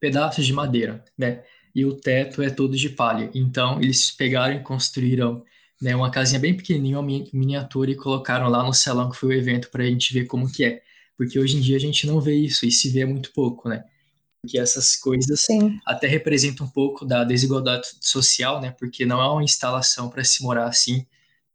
pedaços 0.00 0.44
de 0.44 0.52
madeira, 0.52 1.04
né? 1.16 1.44
E 1.72 1.84
o 1.84 1.94
teto 1.94 2.42
é 2.42 2.50
todo 2.50 2.76
de 2.76 2.88
palha. 2.88 3.30
Então, 3.32 3.80
eles 3.80 4.10
pegaram 4.10 4.56
e 4.56 4.60
construíram 4.60 5.44
né, 5.80 5.94
uma 5.94 6.10
casinha 6.10 6.40
bem 6.40 6.56
pequenininha, 6.56 6.98
uma 6.98 7.24
miniatura, 7.32 7.92
e 7.92 7.96
colocaram 7.96 8.48
lá 8.48 8.64
no 8.64 8.74
salão 8.74 9.08
que 9.08 9.16
foi 9.16 9.28
o 9.28 9.38
evento 9.38 9.70
para 9.70 9.84
a 9.84 9.86
gente 9.86 10.12
ver 10.12 10.26
como 10.26 10.50
que 10.50 10.64
é. 10.64 10.82
Porque 11.16 11.38
hoje 11.38 11.58
em 11.58 11.60
dia 11.60 11.76
a 11.76 11.80
gente 11.80 12.08
não 12.08 12.20
vê 12.20 12.34
isso, 12.34 12.66
e 12.66 12.72
se 12.72 12.90
vê 12.90 13.04
muito 13.04 13.32
pouco, 13.32 13.68
né? 13.68 13.84
Porque 14.42 14.58
essas 14.58 14.96
coisas 14.96 15.42
Sim. 15.42 15.78
até 15.86 16.08
representam 16.08 16.66
um 16.66 16.70
pouco 16.70 17.04
da 17.04 17.22
desigualdade 17.22 17.86
social, 18.00 18.60
né? 18.60 18.74
Porque 18.76 19.06
não 19.06 19.20
é 19.20 19.30
uma 19.30 19.44
instalação 19.44 20.08
para 20.10 20.24
se 20.24 20.42
morar 20.42 20.66
assim 20.66 21.06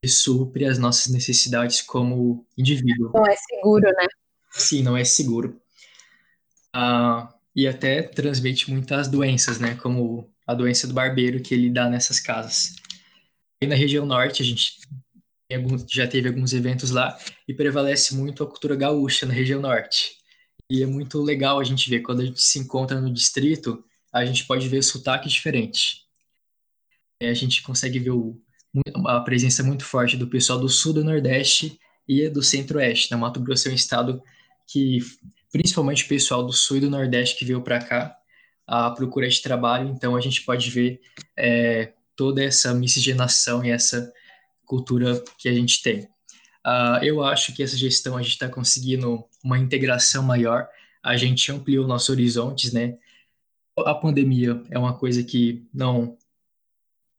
supre 0.07 0.65
as 0.65 0.77
nossas 0.77 1.11
necessidades 1.11 1.81
como 1.81 2.45
indivíduo. 2.57 3.11
Não 3.13 3.25
é 3.25 3.35
seguro, 3.35 3.85
né? 3.85 4.07
Sim, 4.51 4.83
não 4.83 4.95
é 4.95 5.03
seguro. 5.03 5.61
Ah, 6.73 7.33
e 7.55 7.67
até 7.67 8.03
transmite 8.03 8.69
muitas 8.69 9.07
doenças, 9.07 9.59
né? 9.59 9.75
Como 9.75 10.29
a 10.45 10.53
doença 10.53 10.87
do 10.87 10.93
barbeiro 10.93 11.41
que 11.41 11.53
ele 11.53 11.69
dá 11.69 11.89
nessas 11.89 12.19
casas. 12.19 12.75
E 13.61 13.65
na 13.65 13.75
região 13.75 14.05
norte, 14.05 14.43
a 14.43 14.45
gente 14.45 14.77
já 15.89 16.07
teve 16.07 16.27
alguns 16.27 16.53
eventos 16.53 16.91
lá 16.91 17.17
e 17.47 17.53
prevalece 17.53 18.15
muito 18.15 18.43
a 18.43 18.47
cultura 18.47 18.75
gaúcha 18.75 19.25
na 19.25 19.33
região 19.33 19.61
norte. 19.61 20.17
E 20.69 20.81
é 20.81 20.85
muito 20.85 21.21
legal 21.21 21.59
a 21.59 21.63
gente 21.63 21.89
ver 21.89 22.01
quando 22.01 22.21
a 22.21 22.25
gente 22.25 22.41
se 22.41 22.59
encontra 22.59 22.99
no 22.99 23.13
distrito, 23.13 23.83
a 24.11 24.25
gente 24.25 24.45
pode 24.45 24.67
ver 24.67 24.81
sotaques 24.83 25.31
diferentes. 25.31 26.05
É, 27.21 27.29
a 27.29 27.33
gente 27.33 27.61
consegue 27.61 27.99
ver 27.99 28.11
o, 28.11 28.41
a 29.07 29.19
presença 29.21 29.63
muito 29.63 29.85
forte 29.85 30.17
do 30.17 30.27
pessoal 30.27 30.59
do 30.59 30.69
sul 30.69 30.93
do 30.93 31.03
nordeste 31.03 31.79
e 32.07 32.27
do 32.29 32.41
centro-oeste. 32.41 33.11
Né? 33.11 33.17
Mato 33.17 33.39
Grosso 33.39 33.67
é 33.67 33.71
um 33.71 33.75
estado 33.75 34.21
que, 34.67 34.99
principalmente 35.51 36.05
o 36.05 36.07
pessoal 36.07 36.45
do 36.45 36.53
sul 36.53 36.77
e 36.77 36.81
do 36.81 36.89
nordeste 36.89 37.37
que 37.37 37.45
veio 37.45 37.61
para 37.61 37.79
cá, 37.79 38.15
a 38.67 38.89
procura 38.91 39.29
de 39.29 39.41
trabalho, 39.41 39.89
então 39.89 40.15
a 40.15 40.21
gente 40.21 40.41
pode 40.41 40.69
ver 40.71 40.99
é, 41.37 41.93
toda 42.15 42.43
essa 42.43 42.73
miscigenação 42.73 43.63
e 43.63 43.69
essa 43.69 44.11
cultura 44.65 45.23
que 45.37 45.47
a 45.47 45.53
gente 45.53 45.81
tem. 45.81 46.07
Uh, 46.65 46.97
eu 47.03 47.23
acho 47.23 47.53
que 47.53 47.61
essa 47.61 47.77
gestão 47.77 48.17
a 48.17 48.21
gente 48.23 48.31
está 48.31 48.49
conseguindo 48.49 49.23
uma 49.43 49.59
integração 49.59 50.23
maior, 50.23 50.67
a 51.03 51.15
gente 51.15 51.51
ampliou 51.51 51.85
nossos 51.85 52.09
horizontes, 52.09 52.73
né? 52.73 52.97
A 53.77 53.93
pandemia 53.93 54.63
é 54.71 54.79
uma 54.79 54.97
coisa 54.97 55.23
que 55.23 55.67
não, 55.71 56.17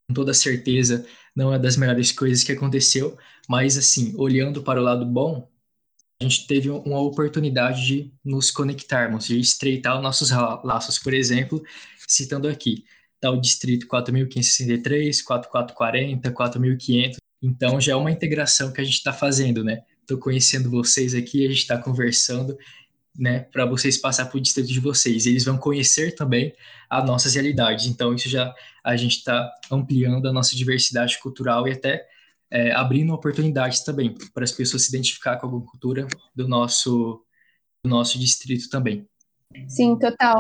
com 0.09 0.15
toda 0.15 0.35
certeza, 0.35 1.07
não 1.37 1.53
é 1.53 1.59
das 1.59 1.77
melhores 1.77 2.11
coisas 2.11 2.43
que 2.43 2.51
aconteceu, 2.51 3.17
mas 3.47 3.77
assim, 3.77 4.15
olhando 4.17 4.63
para 4.63 4.81
o 4.81 4.83
lado 4.83 5.05
bom, 5.05 5.49
a 6.19 6.25
gente 6.25 6.47
teve 6.47 6.71
uma 6.71 6.99
oportunidade 6.99 7.87
de 7.87 8.13
nos 8.25 8.51
conectarmos, 8.51 9.27
de 9.27 9.39
estreitar 9.39 9.97
os 9.97 10.03
nossos 10.03 10.31
laços, 10.65 10.99
por 10.99 11.13
exemplo, 11.13 11.63
citando 12.09 12.49
aqui, 12.49 12.85
tá 13.21 13.31
o 13.31 13.39
distrito 13.39 13.87
4563, 13.87 15.21
4440, 15.21 16.31
4500, 16.33 17.19
então 17.43 17.79
já 17.79 17.93
é 17.93 17.97
uma 17.97 18.11
integração 18.11 18.73
que 18.73 18.81
a 18.81 18.85
gente 18.85 18.95
está 18.95 19.13
fazendo, 19.13 19.63
né? 19.63 19.83
Estou 20.01 20.19
conhecendo 20.19 20.71
vocês 20.71 21.15
aqui, 21.15 21.45
a 21.45 21.49
gente 21.49 21.59
está 21.59 21.77
conversando, 21.77 22.57
né? 23.19 23.41
Para 23.41 23.65
vocês 23.67 23.97
passar 23.97 24.27
para 24.27 24.39
o 24.39 24.41
distrito 24.41 24.69
de 24.69 24.81
vocês. 24.81 25.27
Eles 25.27 25.45
vão 25.45 25.57
conhecer 25.57 26.15
também 26.15 26.55
as 26.89 27.05
nossas 27.07 27.35
realidades. 27.35 27.87
Então 27.87 28.15
isso 28.15 28.29
já 28.29 28.55
a 28.85 28.97
gente 28.97 29.19
está 29.19 29.53
ampliando 29.71 30.29
a 30.29 30.33
nossa 30.33 30.55
diversidade 30.55 31.19
cultural 31.19 31.67
e 31.67 31.73
até 31.73 32.07
é, 32.51 32.73
abrindo 32.73 33.13
oportunidades 33.13 33.83
também 33.83 34.15
para 34.33 34.45
as 34.45 34.53
pessoas 34.53 34.83
se 34.83 34.91
identificar 34.91 35.37
com 35.37 35.47
alguma 35.47 35.67
cultura 35.67 36.07
do 36.35 36.47
nosso 36.47 37.23
do 37.85 37.91
nosso 37.91 38.19
distrito 38.19 38.69
também. 38.69 39.09
Sim, 39.69 39.97
total. 39.99 40.37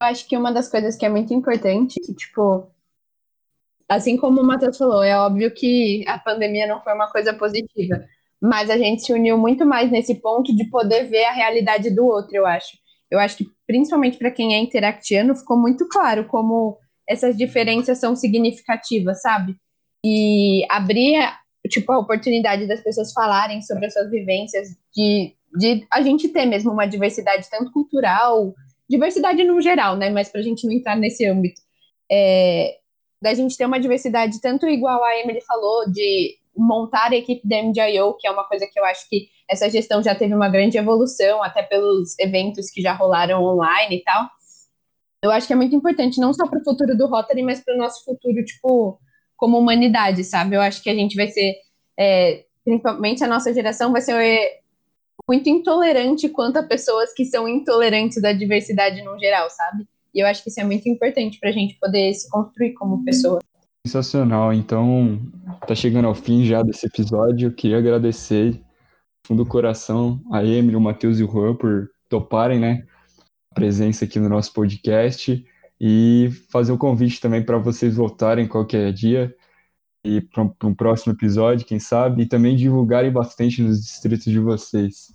Eu 0.00 0.06
acho 0.06 0.26
que 0.26 0.36
uma 0.36 0.52
das 0.52 0.68
coisas 0.68 0.96
que 0.96 1.04
é 1.04 1.08
muito 1.08 1.32
importante, 1.34 2.00
que 2.00 2.14
tipo 2.14 2.70
assim 3.88 4.16
como 4.16 4.40
o 4.40 4.44
Matheus 4.44 4.78
falou, 4.78 5.02
é 5.02 5.18
óbvio 5.18 5.52
que 5.52 6.04
a 6.06 6.18
pandemia 6.18 6.66
não 6.66 6.82
foi 6.82 6.94
uma 6.94 7.10
coisa 7.10 7.34
positiva, 7.34 8.06
mas 8.40 8.70
a 8.70 8.78
gente 8.78 9.02
se 9.02 9.12
uniu 9.12 9.36
muito 9.36 9.66
mais 9.66 9.90
nesse 9.90 10.14
ponto 10.14 10.54
de 10.54 10.64
poder 10.64 11.04
ver 11.04 11.24
a 11.24 11.32
realidade 11.32 11.90
do 11.90 12.06
outro, 12.06 12.34
eu 12.34 12.46
acho. 12.46 12.78
Eu 13.10 13.18
acho 13.18 13.36
que, 13.36 13.46
principalmente 13.66 14.16
para 14.16 14.30
quem 14.30 14.54
é 14.54 14.58
interactiano, 14.58 15.36
ficou 15.36 15.58
muito 15.58 15.88
claro 15.88 16.26
como 16.26 16.78
essas 17.08 17.36
diferenças 17.36 17.98
são 17.98 18.14
significativas, 18.14 19.20
sabe? 19.20 19.56
E 20.04 20.64
abrir, 20.70 21.18
tipo, 21.68 21.92
a 21.92 21.98
oportunidade 21.98 22.66
das 22.66 22.80
pessoas 22.80 23.12
falarem 23.12 23.60
sobre 23.62 23.86
as 23.86 23.92
suas 23.92 24.10
vivências, 24.10 24.68
de, 24.94 25.34
de 25.58 25.86
a 25.90 26.00
gente 26.00 26.28
ter 26.28 26.46
mesmo 26.46 26.70
uma 26.70 26.86
diversidade 26.86 27.50
tanto 27.50 27.72
cultural, 27.72 28.54
diversidade 28.88 29.42
no 29.44 29.60
geral, 29.60 29.96
né? 29.96 30.08
Mas 30.08 30.28
para 30.28 30.40
a 30.40 30.44
gente 30.44 30.66
não 30.66 30.72
entrar 30.72 30.96
nesse 30.96 31.26
âmbito. 31.26 31.60
É, 32.10 32.76
da 33.20 33.34
gente 33.34 33.56
ter 33.56 33.66
uma 33.66 33.78
diversidade 33.78 34.40
tanto 34.40 34.66
igual 34.66 35.04
a 35.04 35.18
Emily 35.18 35.40
falou, 35.42 35.90
de 35.90 36.36
montar 36.60 37.12
a 37.12 37.16
equipe 37.16 37.46
da 37.46 37.62
MDIO, 37.62 38.14
que 38.18 38.26
é 38.26 38.30
uma 38.30 38.44
coisa 38.44 38.66
que 38.66 38.78
eu 38.78 38.84
acho 38.84 39.08
que 39.08 39.28
essa 39.48 39.68
gestão 39.68 40.02
já 40.02 40.14
teve 40.14 40.34
uma 40.34 40.48
grande 40.48 40.78
evolução, 40.78 41.42
até 41.42 41.62
pelos 41.62 42.18
eventos 42.18 42.70
que 42.70 42.80
já 42.80 42.92
rolaram 42.92 43.42
online 43.42 43.96
e 43.96 44.02
tal. 44.04 44.28
Eu 45.22 45.30
acho 45.30 45.46
que 45.46 45.52
é 45.52 45.56
muito 45.56 45.74
importante, 45.74 46.20
não 46.20 46.32
só 46.32 46.46
para 46.46 46.60
o 46.60 46.64
futuro 46.64 46.96
do 46.96 47.06
Rotary, 47.06 47.42
mas 47.42 47.60
para 47.60 47.74
o 47.74 47.78
nosso 47.78 48.04
futuro, 48.04 48.44
tipo, 48.44 48.98
como 49.36 49.58
humanidade, 49.58 50.22
sabe? 50.24 50.56
Eu 50.56 50.60
acho 50.60 50.82
que 50.82 50.88
a 50.88 50.94
gente 50.94 51.16
vai 51.16 51.28
ser, 51.28 51.56
é, 51.98 52.44
principalmente 52.64 53.24
a 53.24 53.28
nossa 53.28 53.52
geração, 53.52 53.92
vai 53.92 54.00
ser 54.00 54.14
é, 54.14 54.60
muito 55.28 55.48
intolerante 55.48 56.28
quanto 56.28 56.58
a 56.58 56.62
pessoas 56.62 57.12
que 57.12 57.24
são 57.24 57.48
intolerantes 57.48 58.20
da 58.22 58.32
diversidade 58.32 59.02
no 59.02 59.18
geral, 59.18 59.50
sabe? 59.50 59.86
E 60.14 60.20
eu 60.20 60.26
acho 60.26 60.42
que 60.42 60.50
isso 60.50 60.60
é 60.60 60.64
muito 60.64 60.88
importante 60.88 61.38
para 61.38 61.50
a 61.50 61.52
gente 61.52 61.78
poder 61.78 62.12
se 62.14 62.28
construir 62.28 62.72
como 62.74 63.04
pessoa. 63.04 63.40
Sensacional. 63.86 64.52
Então, 64.52 65.20
tá 65.66 65.74
chegando 65.74 66.06
ao 66.06 66.14
fim 66.14 66.44
já 66.44 66.62
desse 66.62 66.86
episódio. 66.86 67.48
Eu 67.48 67.52
queria 67.52 67.78
agradecer, 67.78 68.60
fundo 69.26 69.44
do 69.44 69.48
coração, 69.48 70.20
a 70.30 70.44
Emily, 70.44 70.76
o 70.76 70.80
Matheus 70.80 71.18
e 71.18 71.24
o 71.24 71.30
Juan 71.30 71.54
por 71.54 71.90
toparem, 72.08 72.58
né, 72.60 72.86
presença 73.54 74.04
aqui 74.04 74.18
no 74.18 74.28
nosso 74.28 74.52
podcast 74.52 75.44
e 75.80 76.28
fazer 76.50 76.72
o 76.72 76.74
um 76.74 76.78
convite 76.78 77.20
também 77.20 77.42
para 77.42 77.56
vocês 77.56 77.96
voltarem 77.96 78.46
qualquer 78.46 78.92
dia 78.92 79.34
e 80.04 80.20
para 80.20 80.42
um 80.64 80.74
próximo 80.74 81.12
episódio, 81.12 81.66
quem 81.66 81.78
sabe, 81.78 82.22
e 82.22 82.26
também 82.26 82.56
divulgarem 82.56 83.10
bastante 83.10 83.62
nos 83.62 83.80
distritos 83.80 84.24
de 84.24 84.38
vocês. 84.38 85.12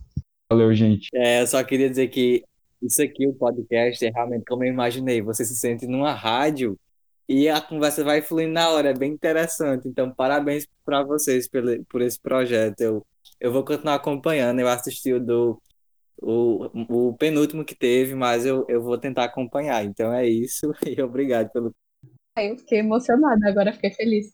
Valeu, 0.49 0.73
gente. 0.73 1.09
É, 1.13 1.41
eu 1.41 1.47
só 1.47 1.63
queria 1.63 1.89
dizer 1.89 2.07
que 2.07 2.43
isso 2.81 3.01
aqui, 3.01 3.27
o 3.27 3.33
podcast, 3.33 4.05
é 4.05 4.11
realmente 4.11 4.45
como 4.45 4.63
eu 4.63 4.71
imaginei. 4.71 5.21
Você 5.21 5.43
se 5.43 5.55
sente 5.55 5.87
numa 5.87 6.13
rádio 6.13 6.77
e 7.27 7.49
a 7.49 7.59
conversa 7.61 8.03
vai 8.03 8.21
fluindo 8.21 8.53
na 8.53 8.69
hora. 8.69 8.89
É 8.89 8.93
bem 8.93 9.11
interessante. 9.11 9.87
Então, 9.87 10.13
parabéns 10.13 10.67
para 10.83 11.03
vocês 11.03 11.47
por, 11.47 11.63
por 11.89 12.01
esse 12.01 12.19
projeto. 12.19 12.81
Eu, 12.81 13.05
eu 13.39 13.51
vou 13.51 13.63
continuar 13.63 13.95
acompanhando. 13.95 14.59
Eu 14.59 14.67
assisti 14.67 15.13
o 15.13 15.19
do 15.19 15.61
o, 16.21 17.09
o 17.09 17.17
penúltimo 17.17 17.65
que 17.65 17.75
teve, 17.75 18.15
mas 18.15 18.45
eu, 18.45 18.65
eu 18.69 18.81
vou 18.81 18.97
tentar 18.97 19.25
acompanhar. 19.25 19.83
Então 19.83 20.13
é 20.13 20.27
isso. 20.27 20.71
E 20.85 21.01
obrigado 21.01 21.51
pelo. 21.51 21.75
Eu 22.37 22.57
fiquei 22.57 22.79
emocionada, 22.79 23.47
agora 23.47 23.73
fiquei 23.73 23.91
feliz. 23.91 24.33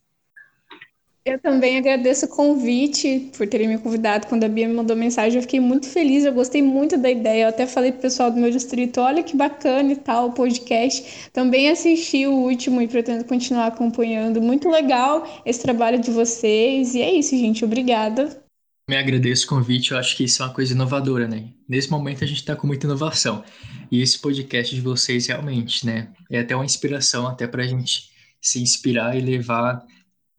Eu 1.24 1.38
também 1.40 1.78
agradeço 1.78 2.26
o 2.26 2.30
convite 2.30 3.30
por 3.38 3.48
terem 3.48 3.68
me 3.68 3.78
convidado. 3.78 4.26
Quando 4.26 4.44
a 4.44 4.48
Bia 4.50 4.68
me 4.68 4.74
mandou 4.74 4.96
mensagem, 4.96 5.38
eu 5.38 5.44
fiquei 5.44 5.60
muito 5.60 5.88
feliz. 5.88 6.26
Eu 6.26 6.34
gostei 6.34 6.64
muito 6.64 6.98
da 6.98 7.12
ideia. 7.12 7.44
Eu 7.44 7.50
até 7.50 7.68
falei 7.68 7.92
pro 7.92 8.02
pessoal 8.02 8.32
do 8.32 8.40
meu 8.40 8.50
distrito: 8.50 9.00
olha 9.00 9.22
que 9.22 9.38
bacana 9.38 9.92
e 9.92 9.96
tal, 9.96 10.30
o 10.30 10.32
podcast. 10.32 11.30
Também 11.32 11.70
assisti 11.70 12.26
o 12.26 12.34
último 12.34 12.82
e 12.82 12.88
pretendo 12.88 13.24
continuar 13.26 13.68
acompanhando. 13.68 14.42
Muito 14.42 14.68
legal 14.68 15.44
esse 15.46 15.62
trabalho 15.62 16.02
de 16.02 16.10
vocês. 16.10 16.96
E 16.96 17.02
é 17.02 17.14
isso, 17.14 17.38
gente. 17.38 17.64
Obrigada. 17.64 18.42
Me 18.90 18.98
agradeço 18.98 19.46
o 19.46 19.50
convite. 19.50 19.92
Eu 19.92 20.00
acho 20.00 20.18
que 20.18 20.24
isso 20.24 20.42
é 20.42 20.46
uma 20.48 20.54
coisa 20.54 20.74
inovadora, 20.74 21.28
né? 21.28 21.50
Nesse 21.70 21.92
momento 21.92 22.24
a 22.24 22.28
gente 22.28 22.40
está 22.40 22.56
com 22.56 22.66
muita 22.66 22.88
inovação. 22.88 23.44
E 23.92 24.02
esse 24.02 24.18
podcast 24.18 24.74
de 24.74 24.82
vocês 24.82 25.28
realmente, 25.28 25.86
né? 25.86 26.08
É 26.32 26.40
até 26.40 26.56
uma 26.56 26.66
inspiração 26.66 27.28
até 27.28 27.46
para 27.46 27.62
a 27.62 27.68
gente 27.68 28.10
se 28.42 28.60
inspirar 28.60 29.16
e 29.16 29.22
levar 29.22 29.86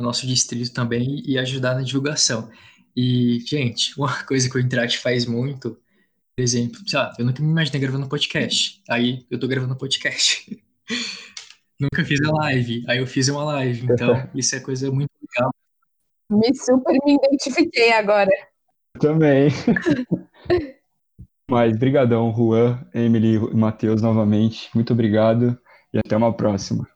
nosso 0.03 0.27
distrito 0.27 0.73
também 0.73 1.23
e 1.27 1.39
ajudar 1.39 1.75
na 1.75 1.83
divulgação. 1.83 2.51
E, 2.97 3.41
gente, 3.47 3.93
uma 3.99 4.23
coisa 4.25 4.49
que 4.49 4.57
o 4.57 4.61
Interact 4.61 4.99
faz 4.99 5.27
muito, 5.27 5.79
por 6.37 6.43
exemplo, 6.43 6.81
sabe, 6.87 7.17
eu 7.19 7.27
nunca 7.27 7.43
me 7.43 7.51
imaginei 7.51 7.81
gravando 7.81 8.07
um 8.07 8.09
podcast. 8.09 8.83
Aí 8.89 9.25
eu 9.31 9.39
tô 9.39 9.49
gravando 9.49 9.75
um 9.75 9.79
podcast. 9.79 10.63
nunca 11.81 12.05
fiz 12.05 12.21
a 12.23 12.33
live, 12.33 12.85
aí 12.89 12.99
eu 12.99 13.07
fiz 13.07 13.29
uma 13.29 13.45
live. 13.45 13.87
Então, 13.91 14.29
isso 14.35 14.55
é 14.55 14.61
coisa 14.61 14.91
muito 14.91 15.11
legal. 15.21 15.51
Me 16.31 16.55
super 16.55 16.97
me 17.05 17.15
identifiquei 17.15 17.93
agora. 17.93 18.31
Também. 18.99 19.51
Mas 21.51 21.77
brigadão, 21.77 22.33
Juan, 22.35 22.83
Emily 22.95 23.35
e 23.35 23.55
Matheus, 23.55 24.01
novamente. 24.01 24.71
Muito 24.75 24.93
obrigado 24.93 25.59
e 25.93 25.99
até 25.99 26.17
uma 26.17 26.33
próxima. 26.33 26.89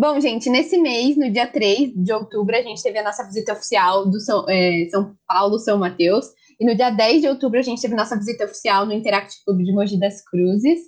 Bom, 0.00 0.18
gente, 0.18 0.48
nesse 0.48 0.78
mês, 0.78 1.14
no 1.14 1.30
dia 1.30 1.46
3 1.46 1.92
de 1.94 2.10
outubro, 2.10 2.56
a 2.56 2.62
gente 2.62 2.82
teve 2.82 2.98
a 2.98 3.02
nossa 3.02 3.22
visita 3.22 3.52
oficial 3.52 4.08
do 4.08 4.18
São, 4.18 4.46
é, 4.48 4.88
São 4.90 5.14
Paulo, 5.28 5.58
São 5.58 5.76
Mateus. 5.76 6.24
E 6.58 6.64
no 6.64 6.74
dia 6.74 6.88
10 6.88 7.20
de 7.20 7.28
outubro 7.28 7.58
a 7.58 7.62
gente 7.62 7.82
teve 7.82 7.94
nossa 7.94 8.16
visita 8.16 8.46
oficial 8.46 8.86
no 8.86 8.94
Interact 8.94 9.44
Club 9.44 9.58
de 9.58 9.74
Mogi 9.74 10.00
das 10.00 10.24
Cruzes. 10.24 10.80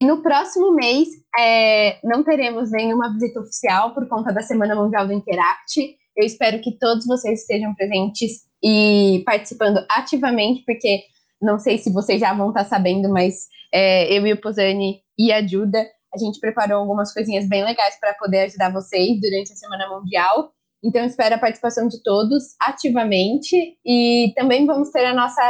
E 0.00 0.04
no 0.04 0.24
próximo 0.24 0.74
mês 0.74 1.06
é, 1.38 2.00
não 2.02 2.24
teremos 2.24 2.72
nenhuma 2.72 3.12
visita 3.12 3.38
oficial 3.38 3.94
por 3.94 4.08
conta 4.08 4.32
da 4.32 4.42
Semana 4.42 4.74
Mundial 4.74 5.06
do 5.06 5.12
Interact. 5.12 5.80
Eu 6.16 6.26
espero 6.26 6.60
que 6.60 6.76
todos 6.80 7.06
vocês 7.06 7.42
estejam 7.42 7.72
presentes 7.76 8.40
e 8.60 9.22
participando 9.24 9.86
ativamente, 9.88 10.64
porque 10.66 11.02
não 11.40 11.60
sei 11.60 11.78
se 11.78 11.92
vocês 11.92 12.18
já 12.18 12.34
vão 12.34 12.48
estar 12.48 12.64
sabendo, 12.64 13.08
mas 13.08 13.46
é, 13.72 14.12
eu 14.12 14.26
e 14.26 14.32
o 14.32 14.40
Posani 14.40 14.98
e 15.16 15.32
a 15.32 15.46
Juda, 15.46 15.86
a 16.14 16.18
gente 16.18 16.40
preparou 16.40 16.78
algumas 16.78 17.12
coisinhas 17.12 17.48
bem 17.48 17.64
legais 17.64 17.98
para 18.00 18.14
poder 18.14 18.40
ajudar 18.40 18.72
vocês 18.72 19.20
durante 19.20 19.52
a 19.52 19.56
Semana 19.56 19.88
Mundial. 19.88 20.52
Então, 20.82 21.04
espero 21.04 21.34
a 21.34 21.38
participação 21.38 21.88
de 21.88 22.02
todos 22.02 22.54
ativamente 22.60 23.76
e 23.84 24.32
também 24.36 24.64
vamos 24.64 24.90
ter 24.90 25.04
a 25.04 25.14
nossa 25.14 25.42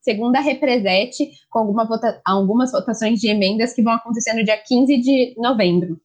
segunda 0.00 0.40
represete 0.40 1.30
com 1.50 1.58
alguma 1.58 1.84
vota 1.84 2.20
algumas 2.24 2.72
votações 2.72 3.20
de 3.20 3.28
emendas 3.28 3.74
que 3.74 3.82
vão 3.82 3.92
acontecer 3.92 4.32
no 4.32 4.44
dia 4.44 4.56
15 4.56 4.96
de 4.98 5.34
novembro. 5.36 6.00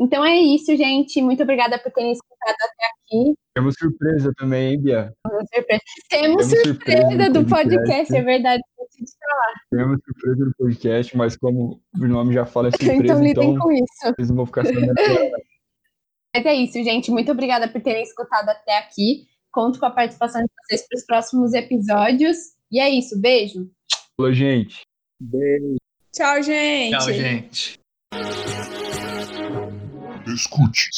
Então 0.00 0.24
é 0.24 0.36
isso, 0.36 0.76
gente. 0.76 1.22
Muito 1.22 1.42
obrigada 1.42 1.78
por 1.78 1.92
terem 1.92 2.12
escutado 2.12 2.56
até 2.56 2.86
aqui. 2.86 3.34
Temos 3.54 3.76
surpresa 3.78 4.32
também, 4.36 4.72
hein, 4.72 4.82
Bia? 4.82 5.12
Temos 5.22 5.46
surpresa, 5.54 5.82
Temos 6.10 6.46
surpresa, 6.46 7.02
surpresa 7.02 7.30
do 7.30 7.46
podcast. 7.46 7.76
podcast, 7.76 8.16
é 8.16 8.22
verdade. 8.22 8.62
Temos 9.70 10.00
surpresa 10.04 10.44
do 10.44 10.54
podcast, 10.56 11.16
mas 11.16 11.36
como 11.36 11.80
o 11.94 12.06
nome 12.06 12.34
já 12.34 12.44
fala, 12.44 12.68
é 12.68 12.70
surpresa, 12.76 13.02
então 13.02 13.22
lidem 13.22 13.50
então, 13.50 13.58
com 13.58 13.72
isso. 13.72 14.14
Eles 14.18 14.30
vão 14.30 14.46
ficar 14.46 14.64
sabendo. 14.64 14.94
mas 16.34 16.46
é 16.46 16.54
isso, 16.54 16.82
gente. 16.82 17.10
Muito 17.10 17.32
obrigada 17.32 17.68
por 17.68 17.80
terem 17.80 18.02
escutado 18.02 18.48
até 18.48 18.78
aqui. 18.78 19.26
Conto 19.52 19.78
com 19.78 19.86
a 19.86 19.90
participação 19.90 20.42
de 20.42 20.48
vocês 20.64 20.86
para 20.88 20.98
os 20.98 21.06
próximos 21.06 21.54
episódios. 21.54 22.36
E 22.70 22.80
é 22.80 22.90
isso. 22.90 23.20
Beijo. 23.20 23.70
Falou, 24.16 24.32
gente. 24.32 24.82
Beijo. 25.20 25.76
Tchau, 26.12 26.42
gente. 26.42 26.98
Tchau, 26.98 27.12
gente. 27.12 27.80
Escute. 30.26 30.90